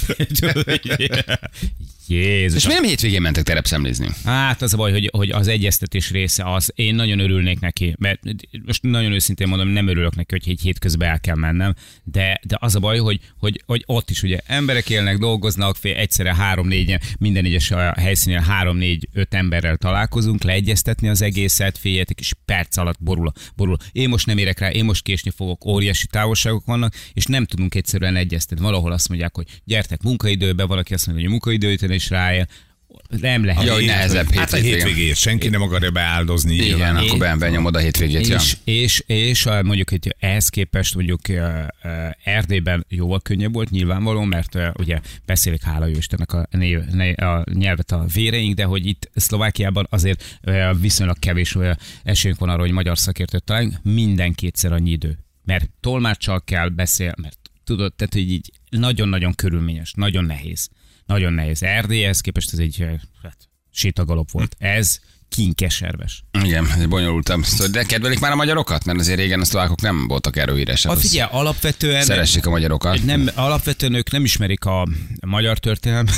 Jézus. 2.11 2.57
És 2.57 2.67
miért 2.67 2.81
nem 2.81 2.91
hétvégén 2.91 3.21
mentek 3.21 3.45
terepszemlézni? 3.45 4.09
Hát 4.25 4.63
az 4.63 4.75
a 4.75 4.77
baj, 4.77 4.93
hogy, 4.93 5.09
hogy 5.13 5.31
az 5.31 5.49
egyeztetés 5.49 6.11
része 6.11 6.53
az, 6.53 6.73
én 6.75 6.95
nagyon 6.95 7.19
örülnék 7.19 7.61
neki, 7.61 7.95
mert 7.99 8.21
most 8.67 8.83
nagyon 8.83 9.13
őszintén 9.13 9.49
mondom, 9.49 9.69
nem 9.69 9.89
örülök 9.89 10.17
neki, 10.17 10.31
hogy 10.31 10.49
egy 10.49 10.61
hétközben 10.61 11.09
el 11.09 11.21
kell 11.21 11.37
mennem, 11.37 11.75
de, 12.05 12.41
de 12.43 12.57
az 12.61 12.75
a 12.75 12.79
baj, 12.79 12.99
hogy, 12.99 13.21
hogy, 13.39 13.63
hogy 13.67 13.83
ott 13.87 14.11
is 14.11 14.23
ugye 14.23 14.39
emberek 14.47 14.91
élnek, 14.91 15.19
dolgoznak, 15.19 15.77
fél, 15.77 15.97
egyszerre 15.97 16.35
három-négy, 16.35 16.99
minden 17.19 17.45
egyes 17.45 17.73
helyszínen 17.97 18.43
három-négy-öt 18.43 19.35
emberrel 19.41 19.77
találkozunk, 19.77 20.43
leegyeztetni 20.43 21.09
az 21.09 21.23
egészet, 21.23 21.79
féljetek, 21.79 22.21
és 22.21 22.33
perc 22.45 22.77
alatt 22.77 23.03
borul, 23.03 23.33
borul. 23.57 23.77
Én 23.93 24.09
most 24.09 24.27
nem 24.27 24.39
érek 24.39 24.59
rá, 24.59 24.71
én 24.71 24.85
most 24.85 25.03
késni 25.03 25.31
fogok, 25.31 25.65
óriási 25.65 26.07
távolságok 26.07 26.65
vannak, 26.65 26.95
és 27.13 27.25
nem 27.25 27.45
tudunk 27.45 27.75
egyszerűen 27.75 28.17
egyeztetni. 28.17 28.65
Valahol 28.65 28.93
azt 28.93 29.09
mondják, 29.09 29.35
hogy 29.35 29.47
gyertek 29.65 30.03
munkaidőbe, 30.03 30.65
valaki 30.65 30.95
azt 30.95 31.07
mondja, 31.07 31.25
hogy 31.25 31.33
munkaidőt 31.33 31.83
is 31.83 32.11
ráél. 32.11 32.47
Nem 33.21 33.45
lehet. 33.45 33.65
Ja, 33.65 33.73
hogy 33.75 33.85
nehezebb 33.85 34.35
Hát 34.35 34.53
a 34.53 34.57
hétvégén. 34.57 34.87
hétvégét 34.87 35.17
senki 35.17 35.49
nem 35.49 35.63
akarja 35.63 35.91
beáldozni. 35.91 36.55
Igen, 36.55 36.67
nyilván. 36.67 36.97
akkor 36.97 37.19
ben 37.19 37.39
benyomod 37.39 37.75
a 37.77 37.79
hétvégét. 37.79 38.27
Ja. 38.27 38.35
És, 38.37 38.57
és, 38.65 39.03
és 39.07 39.47
a- 39.47 39.63
mondjuk, 39.63 39.91
hogy 39.91 40.15
ehhez 40.19 40.49
képest 40.49 40.95
mondjuk 40.95 41.21
uh, 41.29 41.37
uh, 41.85 41.91
Erdélyben 42.25 42.87
jóval 42.89 43.21
könnyebb 43.21 43.53
volt 43.53 43.71
nyilvánvaló, 43.71 44.23
mert 44.23 44.55
uh, 44.55 44.67
ugye 44.79 45.01
beszélik 45.25 45.63
hála 45.63 45.87
jó 45.87 45.97
Istennek 45.97 46.33
a, 46.33 46.47
név, 46.51 46.81
né, 46.85 47.13
a 47.13 47.45
nyelvet 47.53 47.93
a 47.93 48.05
véreink, 48.15 48.55
de 48.55 48.65
hogy 48.65 48.87
itt 48.87 49.11
Szlovákiában 49.15 49.87
azért 49.91 50.39
uh, 50.43 50.81
viszonylag 50.81 51.19
kevés 51.19 51.55
uh, 51.55 51.71
esélyünk 52.03 52.41
van 52.41 52.49
arra, 52.49 52.61
hogy 52.61 52.71
magyar 52.71 52.99
szakértőt 52.99 53.45
találjunk, 53.45 53.75
minden 53.83 54.33
kétszer 54.33 54.73
annyi 54.73 54.91
idő. 54.91 55.19
Mert 55.45 55.71
tolmáccsal 55.81 56.43
kell 56.45 56.69
beszél, 56.69 57.15
mert 57.23 57.39
tudod, 57.65 57.95
tehát 57.95 58.13
hogy 58.13 58.31
így 58.31 58.53
nagyon-nagyon 58.71 59.35
körülményes, 59.35 59.93
nagyon 59.97 60.25
nehéz. 60.25 60.69
Nagyon 61.11 61.33
nehéz. 61.33 61.63
Erdélyhez 61.63 62.21
képest 62.21 62.53
ez 62.53 62.59
egy 62.59 62.77
uh, 62.81 62.93
hát, 63.23 63.37
sétagalop 63.73 64.31
volt. 64.31 64.57
Ez 64.59 64.99
kinkeserves. 65.29 66.25
Igen, 66.43 66.67
ez 66.79 66.87
bonyolultam. 66.87 67.43
Szóval, 67.43 67.67
De 67.67 67.85
kedvelik 67.85 68.21
már 68.21 68.33
a 68.33 68.37
magyarokat? 68.37 68.85
Mert 68.85 68.99
azért 68.99 69.19
régen 69.19 69.41
a 69.41 69.45
szlovákok 69.45 69.81
nem 69.81 70.07
voltak 70.07 70.37
erről 70.37 70.57
híresek. 70.57 70.91
A 70.91 70.97
figyelj, 70.97 71.29
alapvetően... 71.33 72.05
Szeressék 72.05 72.47
a 72.47 72.51
magyarokat. 72.51 73.05
Nem, 73.05 73.31
alapvetően 73.35 73.95
ők 73.95 74.11
nem 74.11 74.25
ismerik 74.25 74.65
a 74.65 74.89
magyar 75.27 75.59
történelmet. 75.59 76.15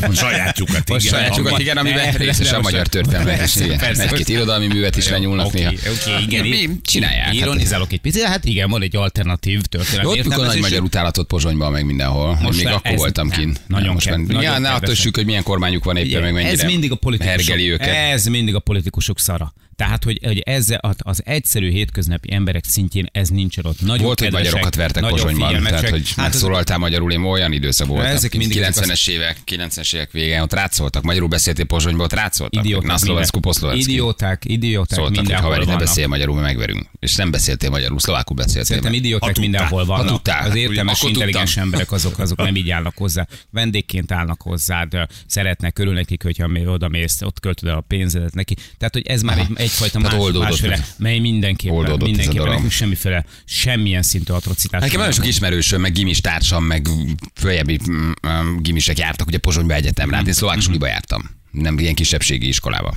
A 0.00 0.12
sajátjukat, 0.24 0.76
A 0.76 0.82
igen. 0.86 0.98
sajátjukat, 1.00 1.46
abban. 1.52 1.60
igen, 1.60 1.76
amiben 1.76 2.12
részes 2.12 2.52
a 2.52 2.60
magyar 2.60 2.86
persze, 2.86 4.02
Egy-két 4.02 4.28
irodalmi 4.28 4.66
művet 4.66 4.96
is 4.96 5.08
lenyúlnak 5.08 5.52
néha. 5.52 5.70
oké, 5.70 6.22
igen. 6.26 6.46
Mi 6.46 6.68
csinálják? 6.82 7.24
Hát- 7.24 7.34
Ironizálok 7.34 7.92
egy 7.92 8.00
picit, 8.00 8.22
hát 8.22 8.44
igen, 8.44 8.70
van 8.70 8.82
egy 8.82 8.96
alternatív 8.96 9.60
történelmi 9.60 10.18
Ott 10.18 10.24
mikor 10.26 10.46
nagy 10.46 10.60
magyar 10.60 10.82
utálatot 10.82 11.26
Pozsonyban, 11.26 11.72
meg 11.72 11.84
mindenhol. 11.84 12.38
Most 12.42 12.64
még 12.64 12.72
akkor 12.72 12.96
voltam 12.96 13.30
kint. 13.30 13.60
Nagyon 13.66 13.96
kell- 13.96 14.42
Ja, 14.42 14.58
ne 14.58 14.70
attól 14.70 14.94
hogy 15.14 15.24
milyen 15.24 15.42
kormányuk 15.42 15.84
van 15.84 15.96
éppen, 15.96 16.22
meg 16.22 16.32
mennyire 16.32 16.52
ez 16.52 16.62
mindig 16.62 16.90
a 16.92 16.94
politikusok. 16.94 17.80
Ez 17.80 18.26
mindig 18.26 18.54
a 18.54 18.58
politikusok 18.58 19.18
szara. 19.18 19.52
Tehát, 19.76 20.04
hogy, 20.04 20.18
hogy 20.22 20.38
ezzel 20.38 20.78
az, 20.78 20.94
az 20.98 21.22
egyszerű 21.24 21.70
hétköznapi 21.70 22.32
emberek 22.32 22.64
szintjén 22.64 23.06
ez 23.12 23.28
nincsen 23.28 23.64
ott. 23.64 23.80
Nagyon 23.80 24.04
Volt, 24.04 24.18
hogy 24.18 24.28
kedvesek, 24.28 24.52
magyarokat 24.52 24.74
vertek 24.74 25.08
Pozsonyban, 25.08 25.62
tehát 25.62 25.88
hogy 25.88 26.08
Hát 26.16 26.16
az- 26.16 26.16
megszólaltál 26.16 26.78
magyarul, 26.78 27.12
én 27.12 27.20
olyan 27.20 27.52
időszak 27.52 27.86
voltam. 27.86 28.06
Ezek 28.06 28.36
mindig 28.36 28.58
90-es 28.58 29.08
évek, 29.08 29.36
90-es 29.46 29.94
évek 29.94 30.10
végén 30.10 30.40
ott 30.40 30.52
rácoltak, 30.52 31.02
magyarul 31.02 31.28
beszéltél 31.28 31.64
Pozsonyban, 31.64 32.04
ott 32.04 32.12
rácoltak. 32.12 32.64
Idióták, 32.64 32.98
poszloveszki. 33.40 33.90
idióták, 33.90 34.42
idióták 34.44 34.98
Szóltak, 34.98 35.08
hogy 35.08 35.16
mindenhol 35.16 35.50
haver, 35.50 35.58
ne 35.58 35.72
vannak. 35.72 35.80
beszélj 35.88 36.06
magyarul, 36.06 36.34
mert 36.34 36.46
megverünk. 36.46 36.86
És 36.98 37.14
nem 37.14 37.30
beszéltél 37.30 37.70
magyarul, 37.70 37.98
szlovákul 37.98 38.36
beszéltél. 38.36 38.64
Szerintem 38.64 38.92
idióták 38.92 39.38
mindenhol 39.38 39.84
vannak. 39.84 40.06
tudtál. 40.06 40.48
Az 40.48 40.54
értelmes, 40.54 41.02
intelligens 41.02 41.56
emberek 41.56 41.92
azok, 41.92 42.18
azok 42.24 42.38
nem 42.38 42.56
így 42.56 42.70
állnak 42.70 42.96
hozzá. 42.96 43.26
Vendégként 43.50 44.12
állnak 44.12 44.42
hozzád, 44.42 44.92
szeretnek, 45.26 45.78
örül 45.78 45.92
nekik, 45.92 46.22
hogyha 46.22 46.48
oda 46.66 46.88
mész, 46.88 47.22
ott 47.22 47.40
költöd 47.40 47.68
el 47.68 47.76
a 47.76 47.80
pénzedet 47.80 48.34
neki. 48.34 48.54
Tehát, 48.78 48.94
hogy 48.94 49.06
ez 49.06 49.22
már 49.22 49.38
egy, 49.38 49.46
egyfajta 49.66 49.98
Tehát 49.98 50.18
más, 50.18 50.32
másféle, 50.32 50.86
mely 50.96 51.18
mindenképpen, 51.18 51.76
Oldódott 51.76 52.08
mindenképpen 52.08 52.48
nekünk 52.48 52.70
semmiféle, 52.70 53.24
semmilyen 53.44 54.02
szintű 54.02 54.32
atrocitás. 54.32 54.80
Nekem 54.80 54.98
nagyon 54.98 55.12
sok 55.12 55.26
ismerősöm, 55.26 55.80
meg 55.80 55.92
gimis 55.92 56.20
társam, 56.20 56.64
meg 56.64 56.88
följebbi 57.34 57.78
mm, 57.90 58.10
mm, 58.28 58.56
gimisek 58.60 58.98
jártak 58.98 59.26
ugye 59.26 59.38
Pozsonyba 59.38 59.74
egyetemre. 59.74 60.16
Hát 60.16 60.26
én 60.26 60.32
szlovák 60.32 60.58
jártam. 60.80 61.30
Nem 61.50 61.78
ilyen 61.78 61.94
kisebbségi 61.94 62.48
iskolába. 62.48 62.96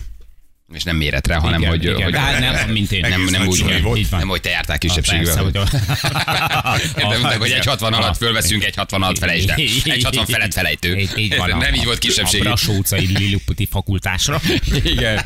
És 0.73 0.84
nem 0.84 0.95
méretre, 0.95 1.36
hanem 1.36 1.60
Igen, 1.60 1.71
hogy, 1.71 1.84
igen. 1.84 2.03
hogy 2.03 2.15
Hát 2.17 2.39
nem, 2.39 2.69
mint 2.69 2.91
én. 2.91 2.99
nem, 3.10 3.23
nem 3.23 3.47
úgy, 3.47 3.62
hogy, 3.62 3.82
volt. 3.82 4.12
Nem, 4.12 4.27
hogy 4.27 4.41
te 4.41 4.49
jártál 4.49 4.77
Persze, 4.77 5.01
kisebbségbe. 5.01 5.39
hogy- 5.41 5.55
Értem, 6.97 7.39
hogy 7.39 7.51
egy 7.51 7.65
60 7.65 7.93
alatt 7.93 8.17
fölveszünk, 8.17 8.63
egy 8.63 8.75
60 8.75 9.01
alatt 9.01 9.17
felejtsd 9.17 9.49
el. 9.49 9.55
Egy 9.84 10.03
60 10.03 10.25
felett 10.25 10.53
felejtő. 10.53 10.95
Így, 10.97 11.12
így 11.17 11.36
van. 11.38 11.49
Nem 11.49 11.60
a- 11.60 11.75
így 11.75 11.86
volt 11.86 11.97
kisebbségi. 11.99 12.43
A 12.45 12.47
Brassó 12.47 12.73
utcai 12.73 13.05
Liliputi 13.05 13.67
fakultásra. 13.71 14.41
Igen. 14.84 15.21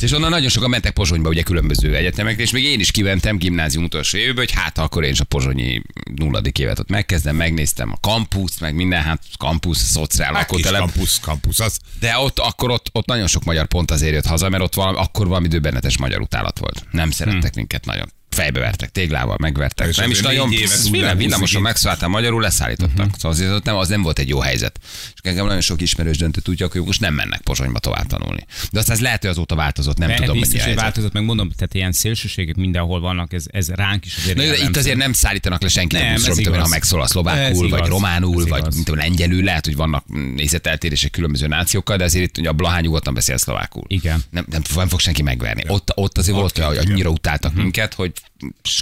És 0.00 0.12
onnan 0.12 0.30
nagyon 0.30 0.48
sokan 0.48 0.70
mentek 0.70 0.92
Pozsonyba, 0.92 1.28
ugye 1.28 1.42
különböző 1.42 1.94
egyetemekre, 1.94 2.42
és 2.42 2.50
még 2.50 2.64
én 2.64 2.80
is 2.80 2.90
kimentem 2.90 3.36
gimnázium 3.36 3.84
utolsó 3.84 4.18
évben, 4.18 4.36
hogy 4.36 4.52
hát 4.52 4.78
akkor 4.78 5.04
én 5.04 5.10
is 5.10 5.20
a 5.20 5.24
pozsonyi 5.24 5.82
nulladik 6.14 6.58
évet 6.58 6.78
ott 6.78 6.88
megkezdem, 6.88 7.36
megnéztem 7.36 7.92
a 7.92 7.98
kampuszt, 8.00 8.60
meg 8.60 8.74
minden, 8.74 9.02
hát 9.02 9.22
kampusz, 9.38 9.82
szociál, 9.82 10.32
Hát 10.34 10.40
lakótelep. 10.50 10.80
kampusz, 10.80 11.18
kampusz, 11.20 11.60
az. 11.60 11.78
De 12.00 12.18
ott 12.18 12.38
akkor 12.38 12.70
ott, 12.70 12.86
ott 12.92 13.06
nagyon 13.06 13.26
sok 13.26 13.44
magyar 13.44 13.66
pont 13.66 13.90
azért 13.90 14.12
jött 14.12 14.26
haza, 14.26 14.48
mert 14.50 14.62
ott 14.62 14.74
valami, 14.74 14.98
akkor 14.98 15.26
valami 15.26 15.48
döbbenetes 15.48 15.98
magyar 15.98 16.20
utálat 16.20 16.58
volt. 16.58 16.86
Nem 16.90 17.10
szerettek 17.10 17.54
minket 17.54 17.84
nagyon. 17.84 18.08
Fejbe 18.30 18.60
vertek, 18.60 18.90
téglával 18.90 19.36
megvertek. 19.40 19.88
És 19.88 19.96
nem 19.96 20.10
is 20.10 20.20
nagyon 20.20 20.48
minden 20.90 21.16
villamoson 21.16 21.56
ki. 21.60 21.66
megszálltál 21.66 22.08
magyarul, 22.08 22.40
leszállítottak. 22.42 23.06
Mhm. 23.06 23.14
Szóval 23.14 23.30
azért 23.30 23.50
ott 23.50 23.64
nem, 23.64 23.76
az 23.76 23.88
nem 23.88 24.02
volt 24.02 24.18
egy 24.18 24.28
jó 24.28 24.40
helyzet. 24.40 24.78
És 25.14 25.20
engem 25.22 25.44
nagyon 25.46 25.60
sok 25.60 25.80
ismerős 25.80 26.16
döntött 26.16 26.48
úgy, 26.48 26.60
hogy 26.60 26.80
most 26.84 27.00
nem 27.00 27.14
mennek 27.14 27.40
Pozsonyba 27.40 27.78
tovább 27.78 28.06
tanulni. 28.06 28.46
De 28.72 28.78
aztán 28.78 28.96
ez 28.96 29.02
lehet, 29.02 29.20
hogy 29.20 29.30
azóta 29.30 29.54
változott, 29.54 29.96
nem 29.98 30.08
De 30.08 30.14
tudom, 30.14 30.32
biztos, 30.38 30.52
hogy 30.52 30.60
helyzet. 30.62 30.82
változott, 30.82 31.12
meg 31.12 31.24
mondom, 31.24 31.50
tehát 31.50 31.74
ilyen 31.74 31.92
szélsőségek 31.92 32.54
mindenhol 32.56 33.00
vannak, 33.00 33.32
ez, 33.32 33.44
ez 33.50 33.68
ránk 33.68 34.04
is 34.06 34.16
azért 34.16 34.36
Na, 34.36 34.42
de 34.42 34.56
itt 34.56 34.76
azért 34.76 34.96
nem 34.96 35.12
szállítanak 35.12 35.62
le 35.62 35.68
senkit 35.68 35.98
Nem, 35.98 36.08
a 36.10 36.14
buszról, 36.14 36.36
tudom, 36.36 36.60
ha 36.60 36.68
megszól 36.68 37.00
a 37.00 37.06
szlovákul, 37.06 37.68
vagy 37.68 37.86
románul, 37.86 38.46
vagy 38.46 38.62
mint 38.62 38.84
tudom, 38.84 39.00
lengyelül, 39.00 39.42
lehet, 39.44 39.64
hogy 39.64 39.76
vannak 39.76 40.04
nézeteltérések 40.34 41.10
különböző 41.10 41.46
nációkkal, 41.46 41.96
de 41.96 42.04
azért 42.04 42.24
itt 42.24 42.38
ugye 42.38 42.48
a 42.48 42.52
Blahány 42.52 42.82
nyugodtan 42.82 43.14
beszél 43.14 43.36
szlovákul. 43.36 43.82
Igen. 43.86 44.22
Nem, 44.30 44.44
nem, 44.50 44.62
nem 44.74 44.88
fog 44.88 45.00
senki 45.00 45.22
megverni. 45.22 45.64
Ott, 45.66 45.92
ott 45.94 46.18
azért 46.18 46.36
volt, 46.36 46.58
hogy 46.58 46.76
annyira 46.76 47.08
utáltak 47.10 47.52
Mhm. 47.52 47.60
minket, 47.62 47.94
hogy 47.94 48.12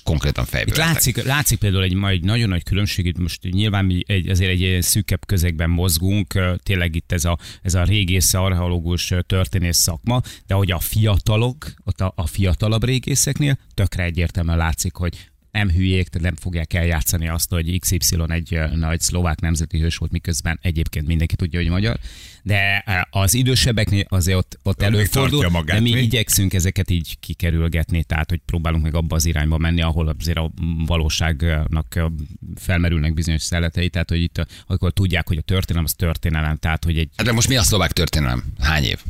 konkrétan 0.05 0.45
fejbe 0.45 0.71
Itt 0.71 0.77
látszik, 0.77 1.23
látszik 1.23 1.59
például 1.59 1.83
egy, 1.83 1.95
ma 1.95 2.09
egy 2.09 2.25
nagyon 2.25 2.49
nagy 2.49 2.63
különbség, 2.63 3.07
itt 3.07 3.19
most 3.19 3.43
nyilván 3.43 3.85
mi 3.85 4.03
egy, 4.07 4.29
azért 4.29 4.51
egy 4.51 4.83
szűkebb 4.83 5.27
közegben 5.27 5.71
mozgunk, 5.71 6.39
tényleg 6.63 6.95
itt 6.95 7.13
ez 7.13 7.25
a, 7.25 7.39
ez 7.63 7.75
a 7.75 7.83
régész, 7.83 8.35
archeológus, 8.35 9.13
történész 9.27 9.79
szakma, 9.79 10.21
de 10.47 10.55
hogy 10.55 10.71
a 10.71 10.79
fiatalok, 10.79 11.75
ott 11.85 12.01
a, 12.01 12.13
a 12.17 12.27
fiatalabb 12.27 12.85
régészeknél 12.85 13.59
tökre 13.75 14.03
egyértelműen 14.03 14.57
látszik, 14.57 14.95
hogy 14.95 15.31
nem 15.59 15.71
hülyék, 15.71 16.09
tehát 16.09 16.27
nem 16.27 16.37
fogják 16.37 16.73
eljátszani 16.73 17.29
azt, 17.29 17.51
hogy 17.51 17.79
XY 17.79 18.17
egy 18.29 18.59
nagy 18.75 19.01
szlovák 19.01 19.41
nemzeti 19.41 19.79
hős 19.79 19.97
volt, 19.97 20.13
miközben 20.13 20.59
egyébként 20.63 21.07
mindenki 21.07 21.37
tudja, 21.37 21.61
hogy 21.61 21.69
magyar. 21.69 21.99
De 22.43 22.85
az 23.11 23.35
idősebbeknél 23.35 24.05
azért 24.09 24.37
ott, 24.39 24.59
ott 24.63 24.83
előfordul, 24.83 25.49
magát 25.49 25.77
de 25.77 25.83
mi 25.83 25.93
még. 25.93 26.03
igyekszünk 26.03 26.55
ezeket 26.55 26.91
így 26.91 27.19
kikerülgetni, 27.21 28.05
tehát 28.05 28.31
hogy 28.31 28.41
próbálunk 28.45 28.83
meg 28.83 28.95
abba 28.95 29.15
az 29.15 29.25
irányba 29.25 29.59
menni, 29.59 29.83
ahol 29.83 30.15
azért 30.19 30.39
a 30.39 30.51
valóságnak 30.87 32.11
felmerülnek 32.55 33.15
bizonyos 33.15 33.43
szeletei, 33.43 33.89
tehát 33.89 34.09
hogy 34.09 34.21
itt, 34.21 34.47
akkor 34.67 34.93
tudják, 34.93 35.29
hogy 35.29 35.37
a 35.37 35.43
történelem 35.43 35.85
az 35.85 35.95
történelem, 35.95 36.57
tehát 36.57 36.85
hogy 36.85 36.99
egy 36.99 37.11
Hát 37.17 37.27
de 37.27 37.33
most 37.33 37.49
mi 37.49 37.57
a 37.57 37.63
szlovák 37.63 37.93
történelem? 37.93 38.45
Hány 38.59 38.85
év? 38.85 39.01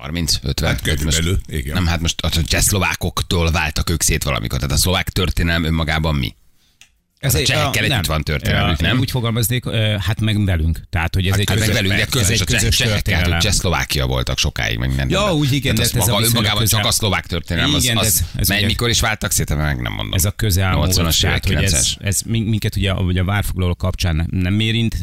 30, 0.00 0.38
50? 0.42 0.68
Hát 0.70 0.80
körülbelül, 0.80 1.40
igen. 1.46 1.74
Nem, 1.74 1.86
hát 1.86 2.00
most 2.00 2.20
a 2.20 2.30
csehszlovákoktól 2.42 3.50
váltak 3.50 3.90
ők 3.90 4.02
szét 4.02 4.22
valamikor. 4.24 4.58
Tehát 4.58 4.74
a 4.74 4.78
szlovák 4.78 5.08
történelem 5.08 5.64
önmagában 5.64 6.14
mi? 6.14 6.34
Ez 7.18 7.34
a 7.34 7.38
egy- 7.38 7.44
csehekkel 7.44 7.84
együtt 7.84 8.06
van 8.06 8.22
történelmük, 8.22 8.80
nem? 8.80 8.98
Úgy 8.98 9.10
fogalmaznék, 9.10 9.64
hát 9.98 10.20
meg 10.20 10.44
velünk. 10.44 10.80
Tehát, 10.90 11.14
hogy 11.14 11.26
ez 11.26 11.38
egy 11.38 11.48
Hát 11.48 11.58
meg 11.58 11.68
közös- 11.68 11.74
velünk, 11.82 11.94
de 11.94 12.00
ez 12.02 12.08
közös, 12.10 12.28
egy 12.34 12.40
a 12.40 12.44
közös 12.44 12.76
csehek, 12.76 12.92
hát, 12.92 13.02
történelem. 13.02 13.32
hogy 13.32 13.40
Csehszlovákia 13.40 14.06
voltak 14.06 14.38
sokáig, 14.38 14.78
meg 14.78 14.88
minden. 14.88 15.08
Ja, 15.10 15.34
úgy 15.34 15.52
igen, 15.52 15.74
de 15.74 15.82
az 15.82 15.86
ez 15.88 15.94
a 15.94 15.96
maga, 15.96 16.06
viszonylag 16.18 16.36
önmagában 16.36 16.66
csak 16.66 16.84
a 16.84 16.90
szlovák 16.90 17.26
történelem, 17.26 17.74
az, 17.74 17.82
Igen, 17.82 17.94
de 17.94 18.00
az 18.00 18.06
ez- 18.06 18.24
ez 18.40 18.48
mely, 18.48 18.64
mikor 18.64 18.88
is 18.88 19.00
váltak 19.00 19.30
szét, 19.30 19.56
meg 19.56 19.80
nem 19.80 19.92
mondom. 19.92 20.12
Ez 20.14 20.24
a 20.24 20.30
közelmúlt, 20.30 20.90
80-as 20.96 21.24
évek, 21.24 21.46
hogy 21.46 21.54
ez, 21.64 21.72
90-es. 21.72 22.06
ez 22.06 22.20
min- 22.26 22.46
minket 22.48 22.76
ugye, 22.76 22.92
ugye 22.94 23.20
a 23.20 23.24
várfoglaló 23.24 23.74
kapcsán 23.74 24.26
nem- 24.30 24.60
érint, 24.60 24.96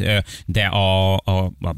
de 0.46 0.62
a, 0.64 1.14
a, 1.16 1.44
a, 1.60 1.76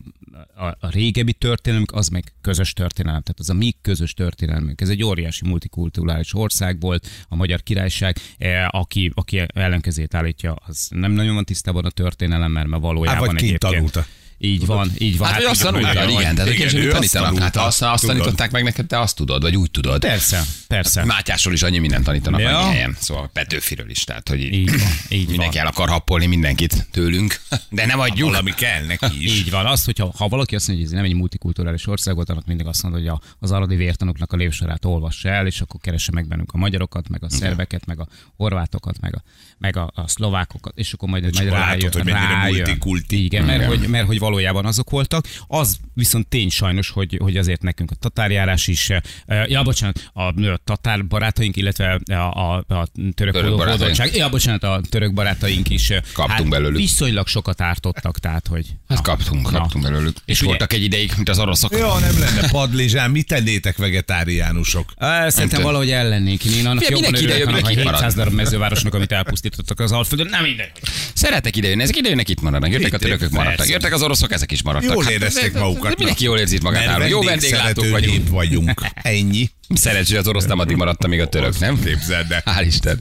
a, 0.61 0.77
a 0.81 0.91
régebbi 0.91 1.33
történelmünk 1.33 1.93
az 1.93 2.09
meg 2.09 2.33
közös 2.41 2.73
történelem, 2.73 3.23
tehát 3.23 3.41
az 3.41 3.51
a 3.51 3.55
mi 3.55 3.75
közös 3.83 4.15
történelmünk. 4.15 4.81
Ez 4.81 4.89
egy 4.89 5.03
óriási 5.05 5.47
multikulturális 5.47 6.35
ország 6.35 6.81
volt, 6.81 7.09
a 7.29 7.37
Magyar 7.37 7.63
Királyság, 7.63 8.17
eh, 8.39 8.67
aki, 8.71 9.13
aki 9.15 9.43
ellenkezét 9.47 10.15
állítja, 10.15 10.55
az 10.67 10.89
nem 10.91 11.13
nagyon 11.13 11.35
van 11.35 11.45
tisztában 11.45 11.85
a 11.85 11.91
történelemmel, 11.91 12.67
mert 12.67 12.83
valójában 12.83 13.19
Hát 13.19 13.27
vagy 13.27 13.37
egyébként- 13.43 13.73
tanulta. 13.73 14.07
Így 14.43 14.67
van, 14.67 14.91
így 14.99 15.19
van. 15.19 15.29
Hát, 15.29 15.37
hogy 15.37 15.45
azt 15.45 15.63
tanultad, 15.63 15.93
igen, 15.93 16.09
igen, 16.09 16.35
tehát 16.35 16.53
igen, 16.53 16.77
ő 16.77 16.91
azt 16.93 17.13
tanítanak. 17.13 17.43
Hát 17.43 17.57
azt, 17.57 17.83
azt 17.83 18.07
tanították 18.07 18.51
meg 18.51 18.63
neked, 18.63 18.87
te 18.87 19.01
azt 19.01 19.17
tudod, 19.17 19.43
vagy 19.43 19.57
úgy 19.57 19.71
tudod. 19.71 20.01
Persze, 20.01 20.43
persze. 20.69 21.05
Mátyásról 21.05 21.55
is 21.55 21.63
annyi 21.63 21.79
mindent 21.79 22.05
tanítanak 22.05 22.41
Ja. 22.41 22.59
annyi 22.59 22.73
helyen. 22.73 22.97
Szóval 23.01 23.31
Petőfiről 23.33 23.91
is, 23.91 24.05
tehát 24.05 24.29
hogy 24.29 24.41
Így 24.41 24.71
van, 24.71 24.89
így 25.09 25.29
mindenki 25.29 25.57
van. 25.57 25.67
el 25.67 25.73
akar 25.73 25.89
happolni 25.89 26.27
mindenkit 26.27 26.89
tőlünk, 26.91 27.41
de 27.71 27.87
nem 27.87 27.99
adjuk. 28.01 28.29
Valami 28.29 28.51
kell 28.55 28.85
neki 28.87 29.25
is. 29.25 29.39
Így 29.39 29.51
van. 29.51 29.67
Az, 29.67 29.85
hogyha 29.85 30.13
ha 30.17 30.29
valaki 30.29 30.55
azt 30.55 30.67
mondja, 30.69 30.87
hogy 30.87 30.95
ez 30.95 31.01
nem 31.03 31.11
egy 31.11 31.17
multikulturális 31.19 31.87
ország 31.87 32.15
volt, 32.15 32.31
annak 32.31 32.47
mindig 32.47 32.67
azt 32.67 32.83
mondja, 32.83 33.01
hogy 33.01 33.09
a, 33.09 33.35
az 33.39 33.51
aradi 33.51 33.77
vértanúknak 33.77 34.33
a 34.33 34.37
lévsorát 34.37 34.85
olvassa 34.85 35.29
el, 35.29 35.47
és 35.47 35.61
akkor 35.61 35.81
keresse 35.81 36.13
meg 36.13 36.29
bennünk 36.29 36.53
a 36.53 36.59
magyarokat, 36.59 37.09
meg 37.09 37.25
a 37.25 37.31
szerbeket, 37.31 37.87
meg 37.87 38.01
a 38.01 38.07
horvátokat, 38.37 39.01
meg 39.01 39.15
a, 39.15 39.23
meg 39.59 39.77
a, 39.77 39.91
a 39.95 40.09
szlovákokat, 40.09 40.73
és 40.77 40.93
akkor 40.93 41.09
majd, 41.09 41.23
majd 41.23 41.37
rájön. 41.49 41.81
látod, 41.81 41.93
hogy 42.03 42.13
rájön. 42.13 42.79
Igen, 43.09 43.45
mert 43.45 43.65
hogy, 43.65 43.89
mert 43.89 44.07
hogy 44.07 44.19
valójában 44.31 44.67
azok 44.67 44.91
voltak. 44.91 45.25
Az 45.47 45.77
viszont 45.95 46.29
tény 46.29 46.49
sajnos, 46.51 46.91
hogy, 46.91 47.19
hogy 47.23 47.37
azért 47.37 47.63
nekünk 47.63 47.91
a 47.91 47.95
tatárjárás 47.95 48.67
is, 48.67 48.91
eh, 48.91 49.01
ja, 49.49 49.63
bocsánat, 49.63 50.11
a, 50.13 50.23
a 50.23 50.59
tatár 50.65 51.07
barátaink, 51.07 51.57
illetve 51.57 52.01
a, 52.07 52.15
a, 52.15 52.57
a 52.69 52.87
török, 53.15 53.35
Török 53.35 53.57
barátaink. 53.57 54.17
ja, 54.17 54.29
bocsánat, 54.29 54.63
a 54.63 54.81
török 54.89 55.13
barátaink 55.13 55.71
is 55.71 55.91
eh, 55.91 56.01
Kaptunk 56.13 56.49
belőlük. 56.49 56.77
viszonylag 56.77 57.27
sokat 57.27 57.61
ártottak, 57.61 58.19
tehát 58.19 58.47
hogy... 58.47 58.67
Hát 58.89 59.01
kaptunk, 59.01 59.51
Na. 59.51 59.59
kaptunk 59.59 59.85
belőlük. 59.85 60.17
És, 60.17 60.23
És 60.25 60.39
ugye- 60.41 60.49
voltak 60.49 60.73
egy 60.73 60.83
ideig, 60.83 61.13
mint 61.17 61.29
az 61.29 61.39
oroszok. 61.39 61.73
Ja, 61.73 61.99
nem 61.99 62.19
lenne 62.19 62.49
padlizsán, 62.49 63.11
mit 63.11 63.27
tennétek 63.27 63.77
vegetáriánusok? 63.77 64.93
Szerintem 65.27 65.63
valahogy 65.63 65.91
ellennék. 65.91 66.45
Én 66.45 66.67
annak 66.67 66.83
Figyelj, 66.85 67.03
jobban 67.03 67.19
örülök, 67.21 67.47
annak 67.47 67.49
a 67.49 67.51
mindenki 67.51 67.73
itt 67.73 67.87
700 67.87 68.01
marad. 68.01 68.15
darab 68.17 68.33
mezővárosnak, 68.33 68.95
amit 68.95 69.13
elpusztítottak 69.13 69.81
az 69.81 69.93
Alföldön. 69.93 70.27
Nem 70.31 70.43
mindegy. 70.43 70.71
Szeretek 71.15 71.57
idejönni, 71.57 71.83
ezek 71.83 71.97
idejönnek, 71.97 72.29
itt 72.29 72.41
maradnak. 72.41 72.71
Jöttek 72.73 72.93
a 72.93 72.99
törökök, 72.99 73.31
maradtak. 73.31 73.69
Jöttek 73.69 73.93
az 73.93 74.03
oroszok, 74.03 74.20
ezek 74.29 74.53
is 74.53 74.63
maradtak. 74.63 74.93
Jól 74.95 75.03
Hát, 75.03 75.13
érezték 75.13 75.43
de- 75.53 75.59
de- 75.59 75.59
magukat. 75.65 75.89
de 75.91 75.95
Mindenki 75.99 76.25
jól 76.25 76.39
érzi 76.39 76.59
magát. 76.63 76.87
Nálunk. 76.87 77.11
Jó 77.11 77.23
vendéglátók 77.23 77.91
vagyunk. 77.91 78.29
vagyunk. 78.29 78.81
Ennyi. 78.95 79.51
Szerencsé, 79.75 80.11
hogy 80.11 80.21
az 80.21 80.29
orosz 80.29 80.45
nem 80.47 80.59
addig 80.59 80.77
maradt, 80.77 81.05
amíg 81.05 81.21
a 81.21 81.29
török, 81.29 81.59
nem? 81.59 81.83
Képzeld 81.83 82.31
el. 82.33 82.43
Hál' 82.45 82.65
Isten. 82.67 83.01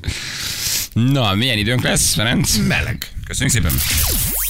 Na, 0.93 1.33
milyen 1.33 1.57
időnk 1.57 1.81
lesz, 1.81 2.13
Ferenc? 2.13 2.55
Meleg. 2.67 3.11
Köszönjük 3.27 3.55
szépen. 3.55 3.71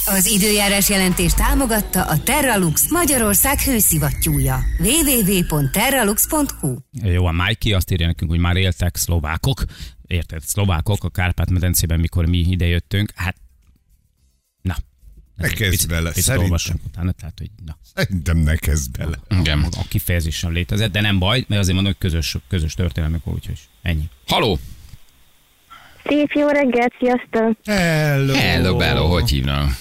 Az 0.04 0.26
időjárás 0.26 0.88
jelentés 0.88 1.32
támogatta 1.32 2.04
a 2.04 2.22
Terralux 2.22 2.90
Magyarország 2.90 3.60
hőszivattyúja. 3.60 4.60
www.terralux.hu 4.78 6.76
Jó, 7.02 7.26
a 7.26 7.32
Mikey 7.32 7.72
azt 7.72 7.90
írja 7.90 8.06
nekünk, 8.06 8.30
hogy 8.30 8.40
már 8.40 8.56
éltek 8.56 8.96
szlovákok. 8.96 9.64
Érted? 10.06 10.42
Szlovákok 10.46 11.04
a 11.04 11.08
Kárpát-medencében, 11.10 12.00
mikor 12.00 12.26
mi 12.26 12.38
idejöttünk. 12.38 13.12
Hát, 13.14 13.36
na. 14.62 14.76
Ne 15.40 15.48
kezd 15.48 15.70
Picit- 15.70 15.88
bele, 15.88 16.08
picit 16.08 16.22
szerintem. 16.24 16.44
olvassunk 16.50 16.80
utána, 16.86 17.12
tehát, 17.12 17.34
hogy 17.38 17.50
na. 17.66 17.76
Szerintem 17.94 18.36
ne 18.36 18.56
kezd 18.56 18.90
bele. 18.98 19.18
Igen. 19.40 19.66
A 19.70 19.84
kifejezés 19.88 20.36
sem 20.36 20.52
létezett, 20.52 20.92
de 20.92 21.00
nem 21.00 21.18
baj, 21.18 21.44
mert 21.48 21.60
azért 21.60 21.74
mondom, 21.74 21.92
hogy 22.00 22.10
közös, 22.10 22.36
közös 22.48 22.74
történelmük, 22.74 23.26
úgyhogy 23.26 23.58
ennyi. 23.82 24.04
Haló. 24.26 24.58
Szép 26.06 26.30
jó 26.34 26.48
reggelt, 26.48 26.92
sziasztok! 26.98 27.56
Hello. 27.64 28.34
Hello, 28.34 28.76
bello, 28.76 29.06
hogy 29.06 29.30
hívnak? 29.30 29.76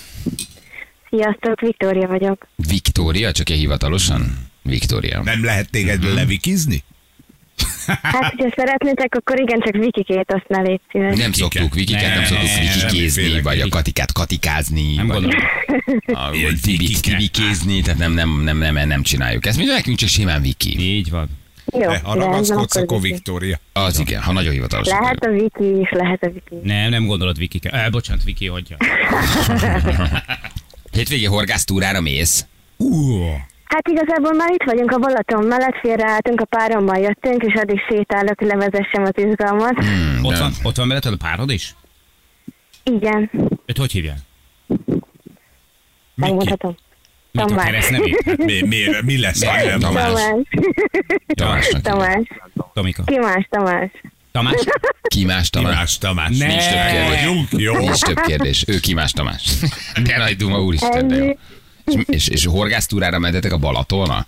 Sziasztok, 1.10 1.60
Viktória 1.60 2.08
vagyok. 2.08 2.48
Viktória, 2.56 3.32
csak 3.32 3.50
ilyen 3.50 3.62
hivatalosan? 3.62 4.48
Viktória. 4.62 5.22
Nem 5.24 5.44
lehet 5.44 5.70
téged 5.70 6.14
levikizni? 6.14 6.84
Hát, 8.02 8.34
hogyha 8.38 8.54
szeretnétek, 8.56 9.16
akkor 9.16 9.40
igen, 9.40 9.60
csak 9.60 9.74
Vikikét 9.76 10.34
azt 10.34 10.48
ne 10.48 10.62
légy 10.62 10.80
szíves. 10.92 11.18
Nem 11.18 11.32
szoktuk 11.32 11.74
Vikiket, 11.74 12.02
nem 12.02 12.14
Nem, 12.14 12.24
szoktuk 12.26 12.50
vikikézni, 12.82 13.42
vagy 13.42 13.60
a. 13.60 13.68
Katikát 13.70 14.12
katikázni, 14.12 14.96
Nem 14.96 15.08
vagy 15.08 15.22
gondolom. 15.22 15.44
a- 16.06 16.32
tibikézni, 16.62 17.82
tehát 17.82 18.00
nem, 18.00 18.14
nem, 18.14 18.42
nem, 18.44 18.58
nem, 18.58 18.88
nem 18.88 19.02
csináljuk 19.04 19.46
ezt. 19.46 19.58
Mi 19.58 19.66
nekünk 19.66 19.98
csak 19.98 20.10
simán 20.10 20.42
Viki. 20.42 20.80
Így 20.80 21.10
van. 21.10 21.28
Jó, 21.74 21.80
rendben, 21.80 22.16
ragaszkodsz, 22.16 22.76
akkor. 22.76 23.02
Viktória. 23.02 23.60
Az 23.74 24.00
igen, 24.00 24.22
ha 24.22 24.32
nagyon 24.32 24.52
hivatalos. 24.54 24.88
Lehet 24.88 25.24
a 25.26 25.30
Viki 25.30 25.80
is, 25.80 25.90
lehet 25.92 26.24
a 26.24 26.30
Viki. 26.30 26.56
Nem, 26.64 26.90
nem 26.90 27.06
gondolod 27.06 27.38
Viki. 27.38 27.60
Eh, 27.64 27.90
bocsánat, 27.90 28.24
Viki, 28.24 28.48
hogy 28.48 28.76
Hétvégi 30.92 31.26
horgásztúrára 31.26 32.02
mész? 32.02 32.46
Uh, 32.78 33.26
Hát 33.70 33.88
igazából 33.88 34.34
már 34.34 34.52
itt 34.52 34.64
vagyunk 34.66 34.92
a 34.92 34.98
Balaton 34.98 35.44
mellett, 35.46 35.76
félreálltunk, 35.82 36.42
a 36.42 36.46
párommal 36.46 36.98
jöttünk, 36.98 37.44
és 37.44 37.54
addig 37.62 37.80
sétálok, 37.90 38.40
hogy 38.40 38.48
levezessem 38.48 39.04
az 39.04 39.12
izgalmat. 39.16 39.84
Hmm, 39.84 40.24
ott, 40.26 40.38
van, 40.38 40.52
ott 40.64 40.76
van 40.76 40.88
melletted 40.88 41.14
a 41.14 41.18
párod 41.18 41.50
is? 41.52 41.76
Igen, 42.84 43.30
Őt 43.66 43.78
hogy 43.78 43.92
hívják? 43.92 44.18
megmondhatom. 46.16 46.76
Mit 47.32 47.44
a 47.44 47.48
Tamás. 47.48 47.66
keresztnevét? 47.66 48.22
Hát, 48.26 48.38
Mi, 48.38 48.62
mi, 48.62 48.86
mi 49.06 49.20
lesz? 49.20 49.40
nem? 49.40 49.80
Tamás. 49.80 50.14
Tamás. 51.36 51.68
Tamás. 51.82 52.22
Tomika. 52.74 53.04
Ki 53.04 53.18
más, 53.18 53.48
Tamás? 53.50 53.90
Tamás? 54.32 54.54
Ki 55.02 55.26
más 55.26 55.50
Tamás? 55.50 55.72
Tamás, 55.74 55.98
Tamás. 55.98 56.38
Ne. 56.38 56.48
Nincs 56.48 56.64
több 56.68 56.80
kérdés. 56.92 57.20
Vagyunk? 57.24 57.48
Jó. 57.52 57.78
Nincs 57.78 58.00
több 58.02 58.20
kérdés. 58.20 58.64
Ő 58.68 58.80
ki 58.80 58.94
más 58.94 59.12
Tamás. 59.12 59.54
De 60.04 60.18
nagy 60.18 60.36
duma, 60.36 60.62
úristen, 60.62 61.08
de 61.08 61.16
jó. 61.16 61.32
És, 61.90 62.04
és, 62.08 62.28
és 62.28 62.46
horgásztúrára 62.46 63.20
mentetek 63.20 63.52
a 63.52 63.58
Balatona? 63.58 64.26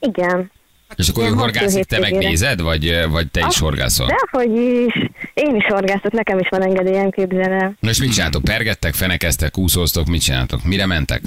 Igen. 0.00 0.50
És 0.96 1.08
akkor 1.08 1.24
ő 1.24 1.28
horgászik, 1.28 1.84
te 1.84 1.98
megnézed, 1.98 2.60
vagy, 2.60 3.06
vagy 3.10 3.30
te 3.30 3.46
is 3.48 3.58
horgászol? 3.58 4.06
Dehogy 4.06 4.56
is. 4.86 5.10
Én 5.34 5.54
is 5.54 5.64
horgászok, 5.64 6.12
nekem 6.12 6.38
is 6.38 6.48
van 6.48 6.62
engedélyem, 6.62 7.10
képzel 7.10 7.52
el. 7.52 7.76
Na 7.80 7.88
és 7.90 8.00
mit 8.00 8.12
csináltok? 8.12 8.44
Pergettek, 8.44 8.94
fenekeztek, 8.94 9.58
úszóztok, 9.58 10.06
mit 10.06 10.22
csináltok? 10.22 10.64
Mire 10.64 10.86
mentek? 10.86 11.22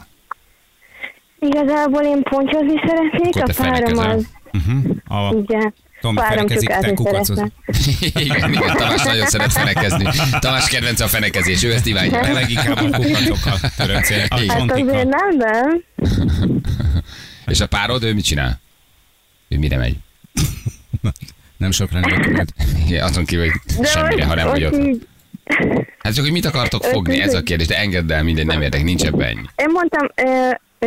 Igazából 1.40 2.02
én 2.02 2.22
pontyozni 2.22 2.82
szeretnék, 2.88 3.36
Akkor 3.36 3.50
a 3.50 3.64
párom 3.64 3.98
az, 3.98 4.28
Uh-huh. 4.54 5.30
A 5.30 5.36
igen. 5.36 5.74
Tomi 6.04 6.16
Párom 6.18 6.48
fenekezik, 6.48 6.70
te 6.70 6.94
szeretne. 7.24 7.52
Igen, 8.24 8.54
igen, 8.54 8.76
Tamás 8.78 9.04
nagyon 9.04 9.26
szeret 9.28 9.52
fenekezni. 9.52 10.08
Tamás 10.40 10.70
kedvence 10.70 11.04
a 11.04 11.08
fenekezés, 11.08 11.64
ő 11.64 11.74
ezt 11.74 11.86
imádja. 11.86 12.34
leginkább 12.34 12.78
a 12.78 12.98
kukacokkal 12.98 13.60
töröncél. 13.78 14.26
Hát 14.30 14.72
azért 14.72 15.08
nem, 15.10 15.38
de 15.38 15.66
És 17.52 17.60
a 17.60 17.68
párod, 17.68 18.04
ő 18.04 18.14
mit 18.14 18.24
csinál? 18.24 18.60
Ő 19.50 19.58
mire 19.58 19.78
megy? 19.78 19.96
Nem 21.58 21.72
sokra 21.72 22.00
nem 22.00 22.20
ökölöd. 22.20 22.50
Igen, 22.88 23.04
azon 23.04 23.26
kívül, 23.26 23.50
hogy 23.50 23.78
de 23.80 23.88
semmire, 23.88 24.26
ha 24.26 24.36
nem 24.36 24.48
vagy 24.48 24.64
ott. 24.64 25.08
Hát 26.00 26.14
csak, 26.14 26.24
hogy 26.24 26.34
mit 26.34 26.46
akartok 26.46 26.84
fogni, 26.84 27.22
ez 27.22 27.34
a 27.34 27.42
kérdés, 27.42 27.68
de 27.68 27.78
engedd 27.78 28.12
el, 28.12 28.24
mindegy, 28.24 28.46
nem 28.46 28.62
érdek, 28.62 28.84
nincs 28.84 29.04
ebben 29.04 29.28
ennyi. 29.28 29.46
Én 29.56 29.70
mondtam, 29.74 30.08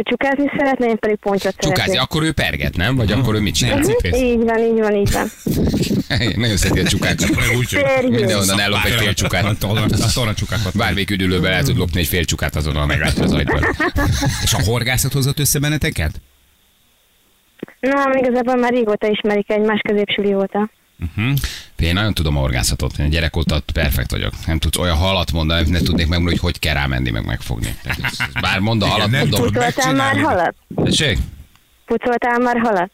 csukázni 0.02 0.50
szeretné, 0.56 0.88
én 0.88 0.98
pedig 0.98 1.16
pontyot 1.16 1.54
Csukázni, 1.56 1.74
szeretnék. 1.76 2.00
akkor 2.00 2.22
ő 2.22 2.32
perget, 2.32 2.76
nem? 2.76 2.96
Vagy 2.96 3.12
akkor 3.12 3.34
ő 3.34 3.40
mit 3.40 3.54
csinál? 3.54 3.82
Cipész. 3.82 4.20
Így 4.20 4.38
van, 4.44 4.58
így 4.58 4.78
van, 4.78 4.94
így 4.94 5.12
van. 5.12 5.30
Nagyon 6.36 6.56
szereti 6.56 6.80
a 6.80 6.88
csukákat. 6.88 7.28
Mindenhonnan 8.08 8.60
ellop 8.60 8.84
egy 8.84 8.92
fél 8.92 9.08
A 9.08 9.14
csukát. 9.14 9.58
torna- 9.58 9.92
a 10.00 10.10
tornacsukákat. 10.14 10.76
Bármelyik 10.82 11.10
üdülőben 11.10 11.52
el 11.52 11.62
tud 11.62 11.76
lopni 11.76 12.00
egy 12.00 12.06
fél 12.06 12.24
csukát, 12.24 12.56
azonnal 12.56 12.86
meglátja 12.86 13.22
az 13.24 13.32
ajtót. 13.32 13.66
És 14.44 14.54
a 14.54 14.62
horgászat 14.62 15.12
hozott 15.12 15.38
össze 15.38 15.58
benneteket? 15.58 16.20
Nem, 17.80 18.12
igazából 18.12 18.56
már 18.56 18.72
régóta 18.72 19.06
ismerik 19.10 19.50
egymás 19.50 19.80
középsüli 19.88 20.34
óta. 20.34 20.70
Uh-huh. 21.00 21.34
Én 21.78 21.94
nagyon 21.94 22.14
tudom 22.14 22.36
a 22.36 22.40
horgászatot. 22.40 22.98
Én 22.98 23.08
gyerek 23.10 23.36
óta 23.36 23.62
perfekt 23.72 24.10
vagyok. 24.10 24.32
Nem 24.46 24.58
tudsz 24.58 24.78
olyan 24.78 24.96
halat 24.96 25.32
mondani, 25.32 25.60
amit 25.60 25.72
ne 25.72 25.78
tudnék 25.80 26.06
megmondani, 26.06 26.38
hogy 26.38 26.52
hogy 26.52 26.58
kell 26.58 26.74
rámenni, 26.74 27.10
meg 27.10 27.24
megfogni. 27.24 27.76
Tehát 27.82 28.00
Bár 28.40 28.58
mond 28.58 28.82
a 28.82 28.86
halat, 28.86 29.10
nem 29.10 29.20
mondom. 29.20 29.42
Pucoltál 29.42 29.92
már 29.94 30.16
halat? 30.20 30.54
Tessék? 30.84 31.18
Pucoltál 31.86 32.38
már 32.38 32.58
halat? 32.58 32.90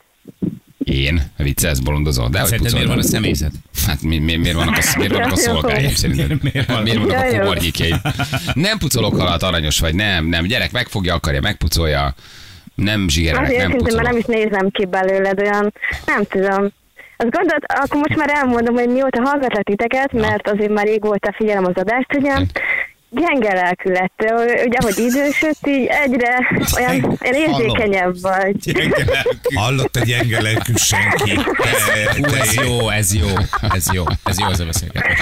Én? 0.84 1.22
Viccelsz, 1.36 1.78
bolondozol? 1.78 2.28
De 2.28 2.38
hogy 2.40 2.48
Szerinted 2.48 2.72
miért 2.72 2.88
van 2.88 2.98
a 2.98 3.02
személyzet? 3.02 3.52
Hát 3.86 4.02
mi, 4.02 4.18
mi, 4.18 4.36
miért 4.36 4.56
vannak 4.56 4.76
a, 4.76 4.98
miért 4.98 5.12
vannak 5.12 5.32
a 5.32 5.36
szolgáim 5.36 5.94
szerintem? 5.94 6.40
Miért 6.42 6.68
van? 6.68 6.82
Miért 6.82 6.98
vannak 6.98 7.32
a 7.32 7.38
komornyékjeim? 7.38 7.96
Nem 8.54 8.78
pucolok 8.78 9.16
halat, 9.16 9.42
aranyos 9.42 9.78
vagy, 9.78 9.94
nem, 9.94 10.26
nem. 10.26 10.44
Gyerek 10.46 10.72
megfogja, 10.72 11.14
akarja, 11.14 11.40
megpucolja. 11.40 12.14
Nem 12.74 13.08
zsigerelek, 13.08 13.44
Azért 13.46 13.60
nem 13.62 13.70
őszintén 13.70 13.94
már 13.94 14.04
nem 14.04 14.14
pucolok. 14.14 14.36
is 14.38 14.44
nézem 14.44 14.70
ki 14.70 14.84
belőled 14.86 15.40
olyan, 15.40 15.72
nem 16.06 16.24
tudom. 16.24 16.72
Azt 17.16 17.30
gondolod, 17.30 17.64
akkor 17.66 18.00
most 18.00 18.16
már 18.16 18.30
elmondom, 18.34 18.74
hogy 18.74 18.88
mióta 18.88 19.22
hallgatlak 19.22 19.62
titeket, 19.62 20.12
mert 20.12 20.48
azért 20.48 20.72
már 20.72 20.86
régóta 20.86 21.32
figyelem 21.32 21.64
az 21.64 21.76
adást, 21.76 22.16
ugye, 22.16 22.34
gyenge 23.14 23.54
lelkű 23.54 23.90
lett. 23.90 24.24
Ugye, 24.66 24.78
ahogy 24.78 24.98
idősödt, 24.98 25.66
így 25.66 25.86
egyre 25.86 26.38
olyan 26.76 27.18
olyan 27.24 27.34
érzékenyebb 27.34 28.14
vagy. 28.20 28.56
Hallott 29.54 29.96
egy 29.96 30.04
gyenge 30.04 30.42
lelkű 30.42 30.72
senki. 30.74 31.34
Te- 31.56 32.40
ez 32.40 32.54
jó, 32.54 32.88
ez 32.88 33.14
jó, 33.14 33.26
ez 33.74 33.92
jó, 33.92 34.04
ez 34.24 34.38
jó 34.40 34.46
az 34.46 34.60
a 34.60 34.64
beszélgetés. 34.64 35.18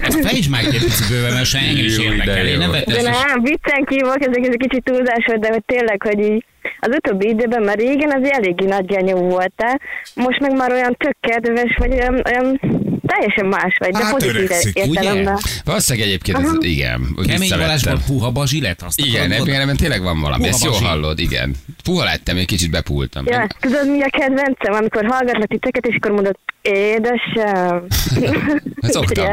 Ezt 0.00 0.20
fejtsd 0.20 0.50
már 0.50 0.60
egy 0.64 0.84
picit 0.84 1.08
bőven, 1.08 1.32
mert 1.32 1.46
se 1.46 1.58
engem 1.58 1.84
is 1.84 1.96
de 1.96 2.02
érdekel. 2.02 2.46
Én 2.46 2.58
nem 2.58 2.70
De 2.70 2.76
vettem 2.76 3.06
ezt 3.06 3.26
nem, 3.26 3.42
viccen 3.42 3.84
kívok, 3.84 4.20
ezek, 4.20 4.44
ez 4.44 4.52
egy 4.52 4.68
kicsit 4.68 4.84
túlzás 4.84 5.24
volt, 5.26 5.40
de 5.40 5.48
hogy 5.48 5.64
tényleg, 5.66 6.02
hogy 6.02 6.20
így 6.20 6.44
az 6.80 6.94
utóbbi 6.96 7.28
időben, 7.28 7.62
mert 7.62 7.80
régen 7.80 8.10
az 8.10 8.30
eléggé 8.30 8.64
nagy 8.64 8.84
genyó 8.84 9.18
voltál, 9.18 9.80
most 10.14 10.40
meg 10.40 10.56
már 10.56 10.72
olyan 10.72 10.96
tök 10.98 11.16
kedves, 11.20 11.76
vagy 11.78 11.92
olyan, 11.92 12.22
olyan 12.26 12.60
teljesen 13.06 13.46
más 13.46 13.76
vagy, 13.78 13.90
de 13.90 14.04
Hát 14.04 14.12
pozitív 14.12 14.36
öregszik, 14.36 14.76
értelemben. 14.76 15.38
Valószínűleg 15.64 16.06
egyébként 16.08 16.38
ez, 16.38 16.52
igen. 16.60 17.16
Kemény. 17.26 17.48
Balázsból 17.48 18.00
puha 18.06 18.30
bazsilet, 18.30 18.82
azt 18.82 18.98
Igen, 18.98 19.32
ebben, 19.32 19.60
ebben 19.60 19.76
tényleg 19.76 20.02
van 20.02 20.20
valami. 20.20 20.42
Puha 20.42 20.54
Ezt 20.54 20.62
jól 20.64 20.72
bazsi. 20.72 20.84
hallod, 20.84 21.18
igen. 21.18 21.54
Puha 21.82 22.04
lettem, 22.04 22.36
egy 22.36 22.46
kicsit 22.46 22.70
bepultam. 22.70 23.26
Ja, 23.26 23.46
tudod 23.60 23.90
mi 23.90 24.02
a 24.02 24.08
kedvencem, 24.10 24.72
amikor 24.72 25.04
hallgatlak 25.04 25.48
titeket, 25.48 25.86
és 25.86 25.96
akkor 25.96 26.10
mondod, 26.10 26.36
édesem. 26.62 27.86
Hát 28.82 28.92
Szoktam. 28.92 29.26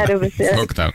Szoktam. 0.56 0.92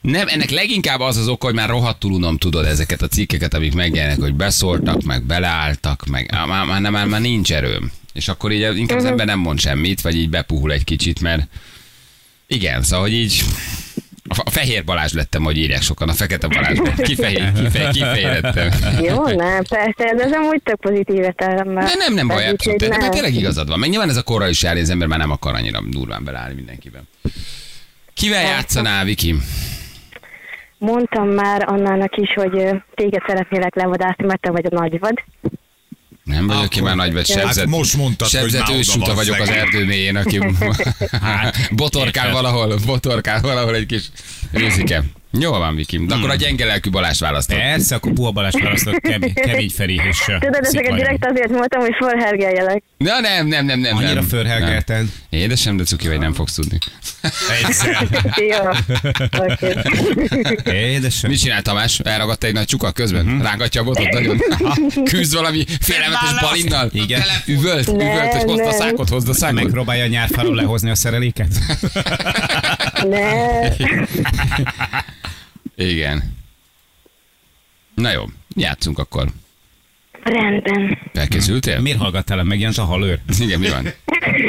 Nem, 0.00 0.26
ennek 0.28 0.50
leginkább 0.50 1.00
az 1.00 1.16
az 1.16 1.28
oka, 1.28 1.46
hogy 1.46 1.54
már 1.54 1.68
rohadtul 1.68 2.12
unom 2.12 2.36
tudod 2.38 2.64
ezeket 2.64 3.02
a 3.02 3.06
cikkeket, 3.06 3.54
amik 3.54 3.74
megjelennek, 3.74 4.20
hogy 4.20 4.34
beszóltak, 4.34 5.02
meg 5.02 5.22
beleálltak, 5.22 6.06
meg 6.10 6.30
már, 6.46 6.66
már, 6.66 6.90
már, 6.90 7.06
már 7.06 7.20
nincs 7.20 7.52
erőm. 7.52 7.90
És 8.12 8.28
akkor 8.28 8.52
így 8.52 8.76
inkább 8.76 8.98
az 8.98 9.04
ember 9.04 9.26
nem 9.26 9.38
mond 9.38 9.60
semmit, 9.60 10.00
vagy 10.00 10.16
így 10.16 10.30
bepuhul 10.30 10.72
egy 10.72 10.84
kicsit, 10.84 11.20
mert 11.20 11.42
igen, 12.52 12.82
szóval, 12.82 13.04
hogy 13.04 13.14
így 13.14 13.44
a 14.44 14.50
fehér 14.50 14.84
Balázs 14.84 15.12
lettem, 15.12 15.42
hogy 15.42 15.56
írják 15.56 15.82
sokan, 15.82 16.08
a 16.08 16.12
fekete 16.12 16.48
Balázs. 16.48 16.78
Kifehér, 16.96 17.52
kifehér, 17.52 17.90
kifehérettem. 17.90 18.70
Jó, 19.00 19.26
nem, 19.26 19.62
persze, 19.68 20.14
de 20.16 20.24
ez 20.24 20.32
amúgy 20.32 20.62
tök 20.62 20.80
pozitív 20.80 21.16
értelemben. 21.16 21.84
De 21.84 21.94
nem, 21.98 22.14
nem 22.14 22.28
baj, 22.28 22.48
abszolút. 22.48 22.80
De, 22.80 22.88
de 22.88 23.08
tényleg 23.08 23.34
igazad 23.34 23.68
van. 23.68 23.78
Meg 23.78 23.88
nyilván 23.88 24.08
ez 24.08 24.16
a 24.16 24.22
korral 24.22 24.48
is 24.48 24.62
jár, 24.62 24.76
az 24.76 24.90
ember 24.90 25.08
már 25.08 25.18
nem 25.18 25.30
akar 25.30 25.54
annyira 25.54 25.80
durván 25.90 26.24
beleállni 26.24 26.54
mindenkiben. 26.54 27.08
Kivel 28.14 28.42
játszanál, 28.42 29.04
Viki? 29.04 29.34
Mondtam 30.78 31.28
már 31.28 31.64
Annának 31.68 32.16
is, 32.16 32.34
hogy 32.34 32.68
téged 32.94 33.22
szeretnélek 33.26 33.74
levadászni, 33.74 34.24
mert 34.26 34.40
te 34.40 34.50
vagy 34.50 34.66
a 34.70 34.74
nagyvad. 34.74 35.22
Nem 36.24 36.46
vagyok 36.46 36.68
ki 36.68 36.80
már 36.80 36.96
nagy, 36.96 37.12
vagy 37.12 37.32
Hát 37.32 37.40
sebzett. 37.40 37.66
most 37.66 37.96
mondtad, 37.96 38.28
hogy 38.28 38.40
sebzett 38.40 38.68
ősuta 38.68 39.06
van 39.06 39.14
vagyok 39.14 39.38
az 39.38 39.48
erdő 39.48 39.84
mélyén, 39.84 40.16
aki 40.16 40.38
botorkál 41.70 42.26
érted. 42.26 42.42
valahol, 42.42 42.78
botorkál 42.86 43.40
valahol 43.40 43.74
egy 43.74 43.86
kis 43.86 44.02
őzike. 44.52 45.04
Jól 45.38 45.58
van, 45.58 45.74
Viki. 45.74 46.06
De 46.06 46.14
akkor 46.14 46.30
a 46.30 46.34
gyenge 46.34 46.64
lelkű 46.64 46.90
Balázs 46.90 47.20
választott. 47.20 47.56
Persze, 47.56 47.94
akkor 47.94 48.12
puha 48.12 48.30
Balázs 48.30 48.54
választott 48.62 49.00
kemény, 49.00 49.32
kemény 49.46 49.70
Feri 49.70 50.00
és 50.08 50.28
uh, 50.28 50.38
Tudod, 50.38 50.64
ezeket 50.64 50.94
direkt 50.94 51.26
azért 51.26 51.50
mondtam, 51.50 51.80
hogy 51.80 51.94
felhergeljelek. 51.98 52.82
Na 52.96 53.20
nem, 53.20 53.46
nem, 53.46 53.64
nem, 53.64 53.80
nem. 53.80 53.96
Annyira 53.96 54.14
nem. 54.14 54.28
fölhergelted. 54.28 54.96
Nem. 54.96 55.10
Édesem, 55.30 55.76
de 55.76 55.84
cuki 55.84 56.08
vagy 56.08 56.18
nem 56.18 56.32
fogsz 56.32 56.54
tudni. 56.54 56.78
Egyszer. 57.62 58.08
Jó. 58.50 58.70
Édesem. 60.72 61.30
Mit 61.30 61.40
csinál 61.40 61.62
Tamás? 61.62 61.98
Elragadta 61.98 62.46
egy 62.46 62.52
nagy 62.52 62.66
csuka 62.66 62.92
közben? 62.92 63.26
Uh-huh. 63.26 63.42
Rángatja 63.42 63.80
a 63.80 63.84
botot 63.84 64.12
nagyon? 64.12 64.40
Küzd 65.10 65.34
valami 65.34 65.64
félelmetes 65.80 66.40
balinnal? 66.40 66.88
Igen. 66.92 67.22
Üvölt, 67.46 67.88
üvölt, 67.88 68.32
hogy 68.32 68.42
hozd 68.42 68.66
a 68.66 68.72
szákot, 68.72 69.08
hozd 69.08 69.28
a 69.28 69.34
szákot. 69.34 69.62
Megpróbálja 69.62 70.04
a 70.04 70.06
nyárfáról 70.06 70.54
lehozni 70.54 70.90
a 70.90 70.94
szereléket? 70.94 71.48
Ne. 73.02 73.68
Igen. 75.74 76.36
Na 77.94 78.12
jó, 78.12 78.24
játszunk 78.56 78.98
akkor. 78.98 79.28
Rendben. 80.22 80.98
Felkészültél? 81.12 81.80
Miért 81.80 81.98
hallgattál, 81.98 82.38
el? 82.38 82.44
megjelent 82.44 82.78
a 82.78 82.84
halőr? 82.84 83.18
Igen, 83.38 83.58
mi 83.58 83.68
van? 83.68 83.86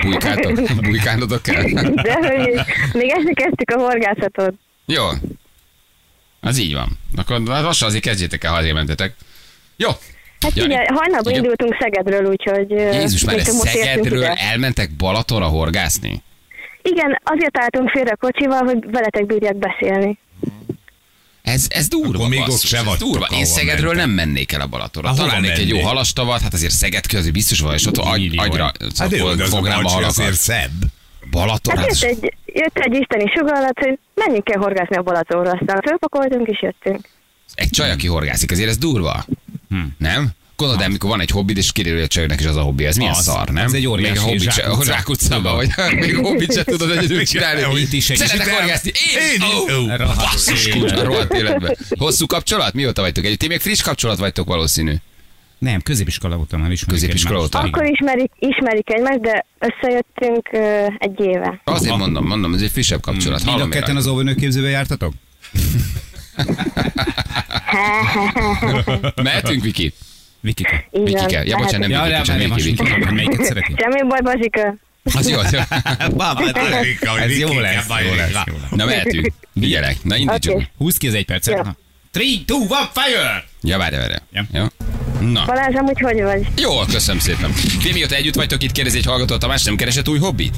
Bujkáltok? 0.01 0.75
Bujkálnotok 0.81 1.41
kell? 1.41 1.63
De 1.93 2.13
hogy 2.13 2.61
még 2.93 3.09
ezt 3.09 3.33
kezdtük 3.33 3.71
a 3.71 3.79
horgászatot. 3.79 4.53
Jó. 4.85 5.03
Az 6.39 6.57
így 6.57 6.73
van. 6.73 6.99
Akkor 7.15 7.41
lassan 7.41 7.87
azért 7.87 8.03
kezdjétek 8.03 8.43
el, 8.43 8.51
ha 8.51 8.57
azért 8.57 8.73
mentetek. 8.73 9.15
Jó. 9.75 9.89
Hát 10.39 10.55
Jani. 10.55 10.73
ugye, 10.73 10.85
hajnalban 10.87 11.31
Igen. 11.31 11.43
indultunk 11.43 11.77
Szegedről, 11.79 12.25
úgyhogy... 12.25 12.69
Jézus, 12.69 13.23
már 13.23 13.39
Szegedről 13.41 14.17
ide. 14.17 14.33
elmentek 14.33 14.91
Balatonra 14.91 15.45
horgászni? 15.45 16.21
Igen, 16.83 17.19
azért 17.23 17.57
álltunk 17.57 17.89
félre 17.89 18.11
a 18.11 18.15
kocsival, 18.15 18.63
hogy 18.63 18.91
veletek 18.91 19.25
bírjak 19.25 19.55
beszélni. 19.55 20.17
Ez, 21.41 21.65
ez 21.69 21.87
durva, 21.87 22.13
Akkor 22.17 22.29
még 22.29 22.39
ott 22.39 22.45
basszus, 22.45 22.69
se 22.69 22.77
ez 22.77 22.97
durva. 22.97 23.25
Én 23.31 23.45
Szegedről 23.45 23.87
mentek. 23.93 24.05
nem 24.05 24.09
mennék 24.15 24.51
el 24.51 24.61
a 24.61 24.67
Balatonra. 24.67 25.13
Találnék 25.13 25.51
egy 25.57 25.69
jó 25.69 25.79
halastavat, 25.79 26.41
hát 26.41 26.53
azért 26.53 26.71
Szeged 26.71 27.07
közül 27.07 27.31
biztos 27.31 27.59
van, 27.59 27.73
és 27.73 27.85
ott 27.85 27.97
agy, 27.97 28.37
agyra 28.37 28.71
Hát 28.97 29.11
jó, 29.11 29.33
de 29.33 29.45
fognám 29.45 29.85
a 29.85 29.89
halakat. 29.89 30.09
azért 30.17 30.33
szebb. 30.33 30.71
Balaton, 31.31 31.77
Hát 31.77 31.85
hát 31.85 31.99
jött 32.01 32.11
egy, 32.11 32.33
jött 32.45 32.77
egy 32.77 32.93
isteni 32.99 33.31
sugallat, 33.37 33.79
hogy 33.79 33.99
menjünk 34.15 34.49
el 34.49 34.59
horgászni 34.59 34.95
a 34.95 35.01
Balatonra, 35.01 35.51
aztán 35.51 35.81
fölpakoltunk 35.81 36.47
és 36.47 36.61
jöttünk. 36.61 37.09
egy 37.55 37.69
csaj, 37.69 37.91
aki 37.91 38.07
horgászik, 38.07 38.51
azért 38.51 38.69
ez 38.69 38.77
durva. 38.77 39.25
Nem? 39.97 40.29
Gondolod, 40.63 40.83
el, 40.85 40.91
mikor 40.91 41.09
van 41.09 41.21
egy 41.21 41.29
hobbid, 41.29 41.57
és 41.57 41.71
kiderül, 41.71 41.97
hogy 41.97 42.07
a 42.07 42.09
csajnak 42.09 42.39
is 42.39 42.45
az 42.45 42.55
a 42.55 42.61
hobbi, 42.61 42.85
ez 42.85 42.95
milyen 42.95 43.13
Az. 43.13 43.23
szar, 43.23 43.49
nem? 43.49 43.65
Ez 43.65 43.73
egy 43.73 43.87
óriási 43.87 44.11
Még 44.11 44.19
a 44.19 44.23
hobbit 44.23 44.51
se, 44.51 44.69
zsákutcában, 44.93 45.55
vagy 45.55 45.69
még 45.99 46.17
a 46.17 46.21
hobbit 46.21 46.53
se 46.53 46.63
tudod 46.63 46.91
egyedül 46.91 47.25
csinálni. 47.25 47.61
Hogy 47.61 47.81
itt 47.81 47.93
is 47.93 48.09
egy- 48.09 48.17
Szeretek 48.17 48.49
horgászni. 48.49 48.91
Én? 49.15 49.41
Én? 49.79 49.97
Basszus, 49.97 50.65
élet. 50.65 50.77
kulcs, 50.79 50.91
a 50.91 51.03
rohadt 51.03 51.33
életben. 51.33 51.77
Hosszú 51.89 52.25
kapcsolat? 52.25 52.73
Mióta 52.73 53.01
vagytok 53.01 53.25
együtt? 53.25 53.39
Ti 53.39 53.47
még 53.47 53.59
friss 53.59 53.81
kapcsolat 53.81 54.17
vagytok 54.17 54.47
valószínű. 54.47 54.93
Nem, 55.57 55.81
középiskola 55.81 56.37
óta 56.37 56.57
már 56.57 56.71
ismerjük 56.71 57.01
Középiskola 57.01 57.41
óta? 57.41 57.59
Akkor 57.59 57.89
ismerik, 57.89 58.31
ismerik 58.39 58.89
egymást, 58.93 59.19
de 59.19 59.45
összejöttünk 59.59 60.49
ö, 60.51 60.85
egy 60.97 61.19
éve. 61.19 61.61
Azért 61.63 61.97
mondom, 61.97 62.25
mondom, 62.25 62.53
ez 62.53 62.61
egy 62.61 62.71
frissebb 62.71 63.01
kapcsolat. 63.01 63.43
Mind 63.45 63.59
a 63.59 63.67
ketten 63.69 63.95
az 63.95 64.07
óvónőképzőbe 64.07 64.69
jártatok? 64.69 65.13
Mehetünk, 69.23 69.63
Viki? 69.63 69.93
Vikike. 70.43 70.87
Igen, 70.91 71.03
Vikike. 71.05 71.43
Ja, 71.45 71.57
bocsánat, 71.57 71.87
nem 71.87 71.89
Ja, 71.89 72.01
Viki, 72.01 72.13
nem, 72.13 72.23
csak 72.23 72.37
Viki, 72.37 72.83
Viki. 72.83 73.13
melyiket 73.13 73.43
szereti. 73.45 73.73
Semmi 73.77 74.07
baj, 74.07 74.19
Bazsika. 74.21 74.75
Az 75.13 75.29
jó, 75.29 75.37
az 75.37 75.51
jó. 75.51 75.59
Erika, 76.71 77.09
hogy 77.11 77.21
Ez 77.21 77.37
jó 77.37 77.59
lesz, 77.59 77.85
jó 77.87 78.13
lesz, 78.15 78.31
jó 78.45 78.53
lesz. 78.61 78.69
Na 78.69 78.85
mehetünk. 78.85 79.31
Vigyelek. 79.53 79.95
Na 80.03 80.15
indítsuk. 80.15 80.63
Húzd 80.77 80.97
ki 80.97 81.07
az 81.07 81.13
egy 81.13 81.25
percet. 81.25 81.55
Jó. 81.55 81.61
3, 81.63 81.75
2, 82.13 82.23
1, 82.23 82.45
fire! 82.93 83.43
Ja, 83.61 83.77
várj, 83.77 83.95
várj. 83.95 84.13
Ja. 84.31 84.43
Jó? 84.51 84.65
Na. 85.31 85.45
Balázs, 85.45 85.75
amúgy 85.75 85.99
hogy 85.99 86.21
vagy? 86.21 86.47
Jó, 86.61 86.79
köszönöm 86.79 87.21
szépen. 87.21 87.53
Ti 87.83 87.91
mióta 87.93 88.15
együtt 88.15 88.35
vagytok, 88.35 88.63
itt 88.63 88.71
kérdezi 88.71 88.97
egy 88.97 89.05
hallgató, 89.05 89.37
Tamás 89.37 89.63
nem 89.63 89.75
keresett 89.75 90.09
új 90.09 90.19
hobbit? 90.19 90.55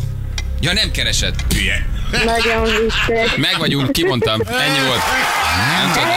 Ja, 0.62 0.74
nem 0.74 0.91
keresett. 0.91 1.54
Hülye. 1.54 1.86
Nagyon 2.26 2.63
vicces. 2.63 3.36
Meg 3.36 3.56
vagyunk, 3.58 3.91
kimondtam. 3.91 4.39
Ennyi 4.41 4.88
volt. 4.88 5.02
Nem 5.82 5.91
tudom. 5.91 6.08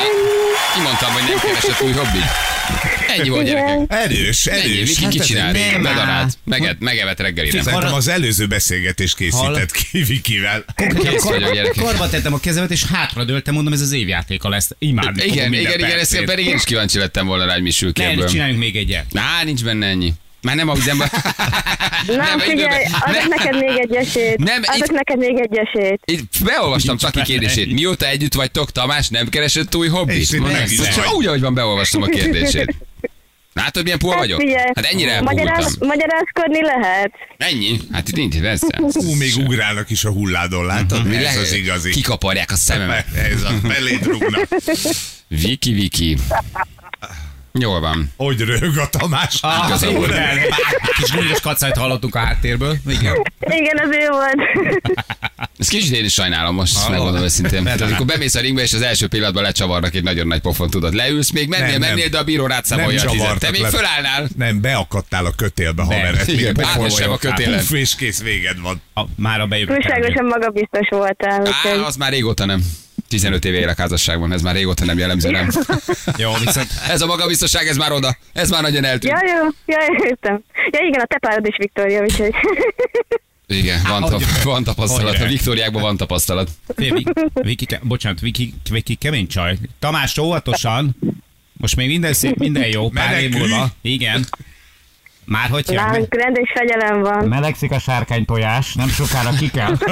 Kimondtam, 0.74 1.12
hogy 1.12 1.22
nem 1.28 1.38
keresett 1.38 1.80
új 1.80 1.92
hobbit. 1.92 2.57
Ennyi 3.08 3.28
volt, 3.28 3.44
gyerekek. 3.46 3.74
Igen. 3.74 3.86
Erős, 3.88 4.46
Ennyi, 4.46 4.60
erős. 4.76 4.88
Viki 4.88 5.02
Hát 5.02 5.12
kit 5.12 5.20
ez 5.20 5.26
csinál? 5.26 5.52
nem 5.52 5.82
Bedarált. 5.82 6.38
Meged, 6.44 6.76
megevett 6.80 7.20
reggelire. 7.20 7.62
Szerintem 7.62 7.94
az 7.94 8.08
előző 8.08 8.46
beszélgetés 8.46 9.14
készített 9.14 9.70
ki 9.72 10.02
Vikivel. 10.02 10.64
Kész 10.98 11.22
vagyok, 11.22 11.52
gyerekek. 11.52 11.84
Karba 11.84 12.08
tettem 12.08 12.32
a 12.34 12.38
kezemet, 12.40 12.70
és 12.70 12.84
hátra 12.84 13.24
dőltem, 13.24 13.54
mondom, 13.54 13.72
ez 13.72 13.80
az 13.80 13.92
évjátéka 13.92 14.48
lesz. 14.48 14.70
Imádni 14.78 15.20
fogom 15.20 15.34
Igen, 15.36 15.52
igen, 15.52 15.78
igen, 15.78 15.98
ezt 15.98 16.24
pedig 16.24 16.46
én 16.46 16.54
is 16.54 16.64
kíváncsi 16.64 16.98
lettem 16.98 17.26
volna 17.26 17.44
rá, 17.44 17.52
hogy 17.52 17.62
mi 17.62 17.70
sül 17.70 17.92
ki 17.92 18.02
Ne, 18.02 18.08
ebből. 18.08 18.28
csináljunk 18.28 18.60
még 18.60 18.76
egyet. 18.76 19.04
Á, 19.14 19.44
nincs 19.44 19.64
benne 19.64 19.86
ennyi. 19.86 20.12
Már 20.42 20.56
nem 20.56 20.68
ahogy 20.68 20.82
nem... 20.86 20.98
Nem, 22.06 22.38
figyelj, 22.38 22.84
adok 23.00 23.28
neked 23.28 23.54
még 23.54 23.78
egy 23.78 23.94
esélyt. 23.94 24.36
Nem, 24.38 24.62
Adok 24.66 24.86
itt- 24.86 24.92
neked 24.92 25.18
még 25.18 25.38
egy 25.38 25.58
esélyt. 25.58 26.00
Itt 26.04 26.32
beolvastam 26.44 26.96
Nincs 27.00 27.12
Taki 27.12 27.30
kérdését. 27.32 27.72
Mióta 27.72 28.06
együtt 28.08 28.34
vagytok, 28.34 28.72
Tamás 28.72 29.08
nem 29.08 29.28
keresett 29.28 29.74
új 29.74 29.88
hobbit? 29.88 30.28
Csak 30.94 31.14
úgy, 31.14 31.26
ahogy 31.26 31.40
van, 31.40 31.54
beolvastam 31.54 32.02
a 32.02 32.06
kérdését. 32.06 32.74
Látod, 33.58 33.82
milyen 33.82 33.98
pól 33.98 34.16
vagyok? 34.16 34.40
Figyelj, 34.40 34.70
Hát 34.74 34.84
ennyire 34.84 35.20
magyaráz, 35.20 35.48
elpógultam. 35.58 35.88
magyarázkodni 35.88 36.62
lehet. 36.62 37.12
Ennyi? 37.36 37.76
Hát 37.92 38.08
itt 38.08 38.16
nincs, 38.16 38.40
persze. 38.40 38.66
Hú, 38.92 39.14
még 39.14 39.36
ugrálnak 39.36 39.90
is 39.90 40.04
a 40.04 40.10
hulládon, 40.10 40.66
látod? 40.66 41.06
Mi 41.06 41.16
Ez 41.16 41.22
lehet? 41.22 41.38
az 41.40 41.52
igazi. 41.52 41.90
Kikaparják 41.90 42.50
a 42.50 42.56
szememet. 42.56 43.06
Ez 43.32 43.42
a 43.42 43.52
beléd 43.62 44.04
rúgnak. 44.04 44.48
Viki, 45.28 45.72
Viki. 45.72 46.16
Jól 47.52 47.80
van. 47.80 48.12
Hogy 48.16 48.40
rög 48.40 48.76
a 48.76 48.88
Tamás? 48.88 49.40
Igen. 49.80 50.40
Kis 50.96 51.10
gúnyos 51.14 51.40
kacajt 51.40 51.76
hallottunk 51.76 52.14
a 52.14 52.18
háttérből. 52.18 52.76
Igen. 52.88 53.14
Igen, 53.40 53.78
az 53.78 53.88
ő 53.90 54.08
volt. 54.10 54.36
Ezt 55.58 55.70
kicsit 55.70 55.94
én 55.94 56.04
is 56.04 56.12
sajnálom 56.12 56.54
most, 56.54 56.88
megmondom 56.88 57.22
őszintén. 57.22 57.64
Tehát, 57.64 57.80
amikor 57.80 58.06
bemész 58.06 58.34
a 58.34 58.40
ringbe, 58.40 58.62
és 58.62 58.72
az 58.72 58.82
első 58.82 59.06
pillanatban 59.06 59.42
lecsavarnak 59.42 59.94
egy 59.94 60.02
nagyon 60.02 60.26
nagy 60.26 60.40
pofon, 60.40 60.70
tudod. 60.70 60.94
Leülsz, 60.94 61.30
még 61.30 61.48
mennél, 61.48 61.70
Nem, 61.70 61.80
nem. 61.80 61.88
mennél, 61.88 62.08
de 62.08 62.18
a 62.18 62.24
bíró 62.24 62.46
rád 62.46 62.64
számolja 62.64 63.02
a 63.02 63.10
tizet. 63.10 63.38
Te 63.38 63.50
még 63.50 63.60
le. 63.60 63.68
fölállnál. 63.68 64.28
Nem, 64.36 64.60
beakadtál 64.60 65.26
a 65.26 65.30
kötélbe, 65.36 65.82
haver. 65.82 66.14
Ez 66.14 66.28
Igen, 66.28 66.54
pofon 66.54 67.10
a 67.12 67.16
kötélen. 67.18 67.58
Puff, 67.58 67.70
és 67.70 67.94
kész, 67.94 68.22
véged 68.22 68.60
van. 68.60 68.82
A, 68.94 69.00
már 69.16 69.40
a 69.40 69.46
bejövő. 69.46 69.72
Túlságosan 69.74 70.24
magabiztos 70.24 70.88
voltál. 70.88 71.46
Á, 71.46 71.70
az 71.86 71.96
már 71.96 72.12
régóta 72.12 72.44
nem. 72.44 72.60
15 73.08 73.44
éve 73.44 73.56
élek 73.56 73.78
házasságban, 73.78 74.32
ez 74.32 74.42
már 74.42 74.54
régóta 74.54 74.84
nem 74.84 74.98
jellemző, 74.98 75.30
nem. 75.30 75.48
Jó, 76.16 76.32
viszont 76.44 76.68
Ez 76.88 77.00
a 77.00 77.06
magabiztosság, 77.06 77.66
ez 77.66 77.76
már 77.76 77.92
oda. 77.92 78.16
Ez 78.32 78.50
már 78.50 78.62
nagyon 78.62 78.84
eltűnt. 78.84 79.12
Ja, 79.12 79.34
jó, 79.36 79.48
ja, 79.66 80.06
értem. 80.08 80.42
Ja, 80.70 80.86
igen, 80.86 81.00
a 81.00 81.06
te 81.06 81.18
párod 81.18 81.46
is 81.46 81.56
Viktória, 81.56 82.02
úgyhogy... 82.02 82.34
Igen, 83.50 83.80
van, 83.88 84.02
tap, 84.02 84.22
van 84.44 84.64
tapasztalat. 84.64 85.18
A 85.18 85.26
Viktóriákban 85.26 85.82
van 85.82 85.96
tapasztalat. 85.96 86.50
Viki, 86.76 87.06
Viki, 87.34 87.66
bocsánat, 87.82 88.20
Viki, 88.20 88.54
Viki 88.70 88.94
kemény 88.94 89.26
csaj. 89.26 89.58
Tamás, 89.78 90.18
óvatosan. 90.18 90.96
Most 91.52 91.76
még 91.76 91.88
minden 91.88 92.12
szép, 92.12 92.36
minden 92.36 92.66
jó. 92.66 92.88
Pár 92.88 93.20
év 93.20 93.30
múlva. 93.30 93.68
Igen. 93.82 94.24
Már 95.24 95.48
hogy? 95.48 95.64
Nálunk 95.66 96.14
rendes 96.14 96.52
fegyelem 96.54 97.00
van. 97.00 97.28
Melegszik 97.28 97.70
a 97.70 97.78
sárkány 97.78 98.24
tojás, 98.24 98.74
nem 98.74 98.88
sokára 98.88 99.30
ki 99.30 99.50
kell. 99.50 99.76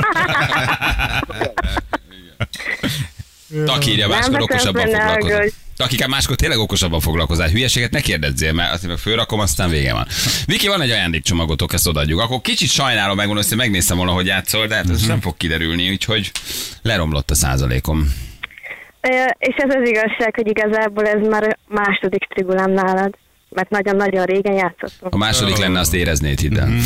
Takírja, 3.64 4.09
máskor 4.09 4.33
veszem 4.33 4.42
okosabban 4.42 4.94
aggódj. 4.94 5.53
Takikám, 5.77 6.11
máskor 6.11 6.37
tényleg 6.37 6.59
okosabban 6.59 7.01
foglalkozál. 7.01 7.49
Hülyeséget 7.49 7.90
ne 7.90 8.01
kérdezzél, 8.01 8.53
mert 8.53 8.72
azt 8.72 8.87
meg 8.87 8.96
fölrakom, 8.96 9.40
aztán 9.40 9.70
vége 9.70 9.92
van. 9.92 10.07
Viki, 10.46 10.68
van 10.68 10.81
egy 10.81 10.90
ajándékcsomagotok, 10.90 11.72
ezt 11.72 11.87
odaadjuk. 11.87 12.20
Akkor 12.20 12.40
kicsit 12.40 12.70
sajnálom, 12.70 13.16
megmondom, 13.16 13.44
hogy 13.49 13.57
megnéztem 13.57 13.96
volna, 13.96 14.12
hogy 14.12 14.27
játszol, 14.27 14.66
de 14.66 14.75
hát 14.75 14.90
ez 14.90 15.07
nem 15.07 15.20
fog 15.20 15.37
kiderülni, 15.37 15.90
úgyhogy 15.90 16.31
leromlott 16.83 17.31
a 17.31 17.35
százalékom. 17.35 18.14
És 19.38 19.55
ez 19.57 19.75
az 19.75 19.88
igazság, 19.88 20.35
hogy 20.35 20.46
igazából 20.46 21.07
ez 21.07 21.29
már 21.29 21.42
a 21.42 21.75
második 21.75 22.25
trigulám 22.29 22.70
nálad. 22.70 23.16
Mert 23.57 23.71
nagyon-nagyon 23.71 24.25
régen 24.25 24.53
játszottunk. 24.55 25.12
Ha 25.12 25.16
második 25.16 25.57
lenne, 25.57 25.79
azt 25.81 25.95
éreznéd, 25.95 26.40
hidd 26.40 26.59
el. 26.59 26.69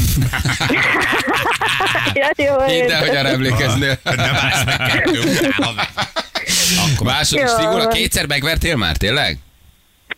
Ja, 2.15 2.31
jó, 2.37 2.61
Hidd 2.67 2.91
el, 2.91 3.01
hogy 3.01 3.17
arra 3.17 3.29
emlékeznél. 3.29 3.99
Meg 4.05 4.17
kettő 4.93 5.21
után, 5.21 5.53
haver. 5.53 5.89
Akkor 6.93 7.07
második 7.07 7.47
strigula, 7.47 7.89
kétszer 7.89 8.27
megvertél 8.27 8.77
már, 8.77 8.97
tényleg? 8.97 9.39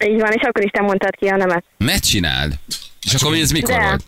Így 0.07 0.21
van, 0.21 0.33
és 0.33 0.43
akkor 0.43 0.65
is 0.65 0.71
te 0.71 0.81
mondtad 0.81 1.15
ki 1.17 1.27
a 1.27 1.37
nemet. 1.37 1.65
Ne 1.77 1.99
csináld. 1.99 2.53
És 3.03 3.15
akkor 3.15 3.35
ez 3.37 3.51
mikor 3.51 3.75
De. 3.75 3.81
volt? 3.83 4.05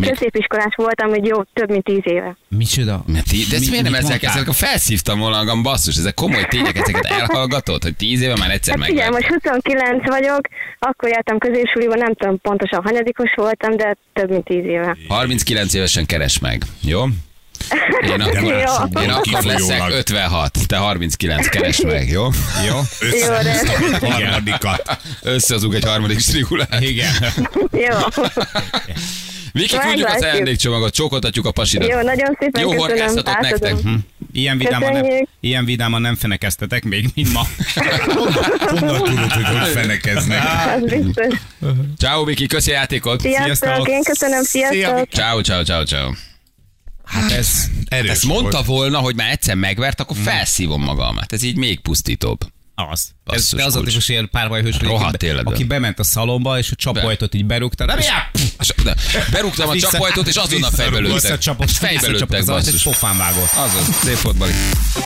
Mi? 0.00 0.08
Középiskolás 0.08 0.74
voltam, 0.76 1.08
hogy 1.08 1.26
jó, 1.26 1.42
több 1.42 1.70
mint 1.70 1.84
tíz 1.84 2.00
éve. 2.02 2.36
Micsoda? 2.48 3.04
Mert 3.06 3.26
de 3.30 3.36
ezt 3.56 3.64
Mi- 3.64 3.70
miért 3.70 3.82
nem 3.82 3.92
mondtál? 3.92 4.18
kezdtek? 4.18 4.42
Akkor 4.42 4.54
felszívtam 4.54 5.18
volna 5.18 5.36
magam, 5.36 5.62
basszus, 5.62 5.96
ezek 5.96 6.14
komoly 6.14 6.46
tények, 6.48 6.76
ezeket 6.78 7.04
elhallgatod, 7.20 7.82
hogy 7.82 7.96
tíz 7.96 8.20
éve 8.20 8.36
már 8.36 8.50
egyszer 8.50 8.78
Hát 8.78 8.86
figyelj, 8.88 9.10
megvert. 9.10 9.30
most 9.32 9.44
29 9.44 10.08
vagyok, 10.08 10.40
akkor 10.78 11.08
jártam 11.08 11.38
középsuliba, 11.38 11.94
nem 11.94 12.14
tudom 12.14 12.40
pontosan 12.40 12.82
hanyadikos 12.84 13.30
voltam, 13.36 13.76
de 13.76 13.96
több 14.12 14.30
mint 14.30 14.44
tíz 14.44 14.64
éve. 14.64 14.96
39 15.08 15.74
évesen 15.74 16.06
keres 16.06 16.38
meg, 16.38 16.62
jó? 16.80 17.04
Én 18.02 18.20
akkor, 18.20 18.42
Jó. 18.96 19.02
én 19.02 19.10
akkor 19.10 19.42
leszek 19.44 19.82
56, 19.90 20.58
te 20.66 20.76
39, 20.76 21.48
keres 21.48 21.80
meg, 21.80 22.08
jó? 22.08 22.22
Jó? 22.68 22.76
Jó, 23.20 23.26
de 23.42 24.08
Harmadikat. 24.10 24.98
Összehozunk 25.22 25.74
egy 25.74 25.84
harmadik 25.84 26.18
strigulát. 26.18 26.80
Igen. 26.80 27.12
jó. 27.72 27.96
Viki, 29.52 29.76
küldjük 29.78 30.08
az 30.08 30.22
ajándékcsomagot, 30.22 30.94
csókoltatjuk 30.94 31.46
a 31.46 31.52
pasidat. 31.52 31.88
Jó, 31.88 32.00
nagyon 32.00 32.36
szépen 32.38 32.62
Jó 32.62 32.68
köszönöm. 32.70 32.88
horgásztatot 32.88 33.40
nektek. 33.40 33.76
Hm. 33.76 33.94
Ilyen 34.32 34.58
vidáman, 34.58 34.92
nem, 34.92 35.04
ilyen 35.40 35.64
vidáman 35.64 36.00
nem 36.00 36.14
fenekeztetek 36.14 36.84
még, 36.84 37.08
mint 37.14 37.32
ma. 37.32 37.40
Honnan 38.70 39.02
tudod, 39.02 39.32
hogy 39.32 39.44
hogy 39.44 39.68
fenekeznek? 39.68 40.42
Ciao, 41.98 42.24
Viki, 42.24 42.46
köszi 42.46 42.70
a 42.70 42.74
játékot. 42.74 43.20
Sziasztok, 43.20 43.56
Sziasztok. 43.56 43.88
én 43.88 44.02
köszönöm, 44.02 44.42
sziasztok. 44.42 45.08
Ciao, 45.10 45.40
ciao, 45.40 45.62
ciao, 45.62 45.84
ciao. 45.84 46.10
Hát 47.04 47.30
ez... 47.30 47.64
Erős 47.88 48.10
Ezt 48.10 48.24
mondta 48.26 48.62
volt. 48.62 48.66
volna, 48.66 48.98
hogy 48.98 49.14
már 49.14 49.30
egyszer 49.30 49.54
megvert, 49.54 50.00
akkor 50.00 50.16
felszívom 50.16 50.82
magamat. 50.82 51.32
Ez 51.32 51.42
így 51.42 51.56
még 51.56 51.80
pusztítóbb. 51.80 52.38
Az. 52.88 53.00
Ez, 53.00 53.10
Basszus, 53.24 53.58
de 53.58 53.64
az 53.64 53.76
a 53.76 53.80
típus 53.82 54.08
ilyen 54.08 54.28
párbajhős, 54.30 54.78
Rohadt 54.80 55.22
aki, 55.44 55.64
bement 55.64 55.98
a 55.98 56.02
szalomba, 56.02 56.58
és 56.58 56.70
a 56.70 56.74
csapajtot 56.74 57.34
így 57.34 57.44
berúgta. 57.44 57.84
Nem, 57.84 57.98
de 58.84 58.94
Berúgtam 59.30 59.68
a 59.68 59.76
csapajtót, 59.76 60.28
és 60.28 60.36
azonnal 60.36 60.70
fejbe 60.70 60.98
lőttek. 60.98 61.20
Visszacsapott, 61.20 61.68
És 61.68 61.78
fejbe 61.78 62.00
visszacsapott 62.00 62.36
lőttek, 62.36 62.54
az 62.56 62.66
és 62.66 62.72
basszus. 62.72 62.82
pofán 62.82 63.16
vágott. 63.16 63.50
Azaz, 63.56 63.94
szép 64.02 64.14
fotbali. 64.14 64.52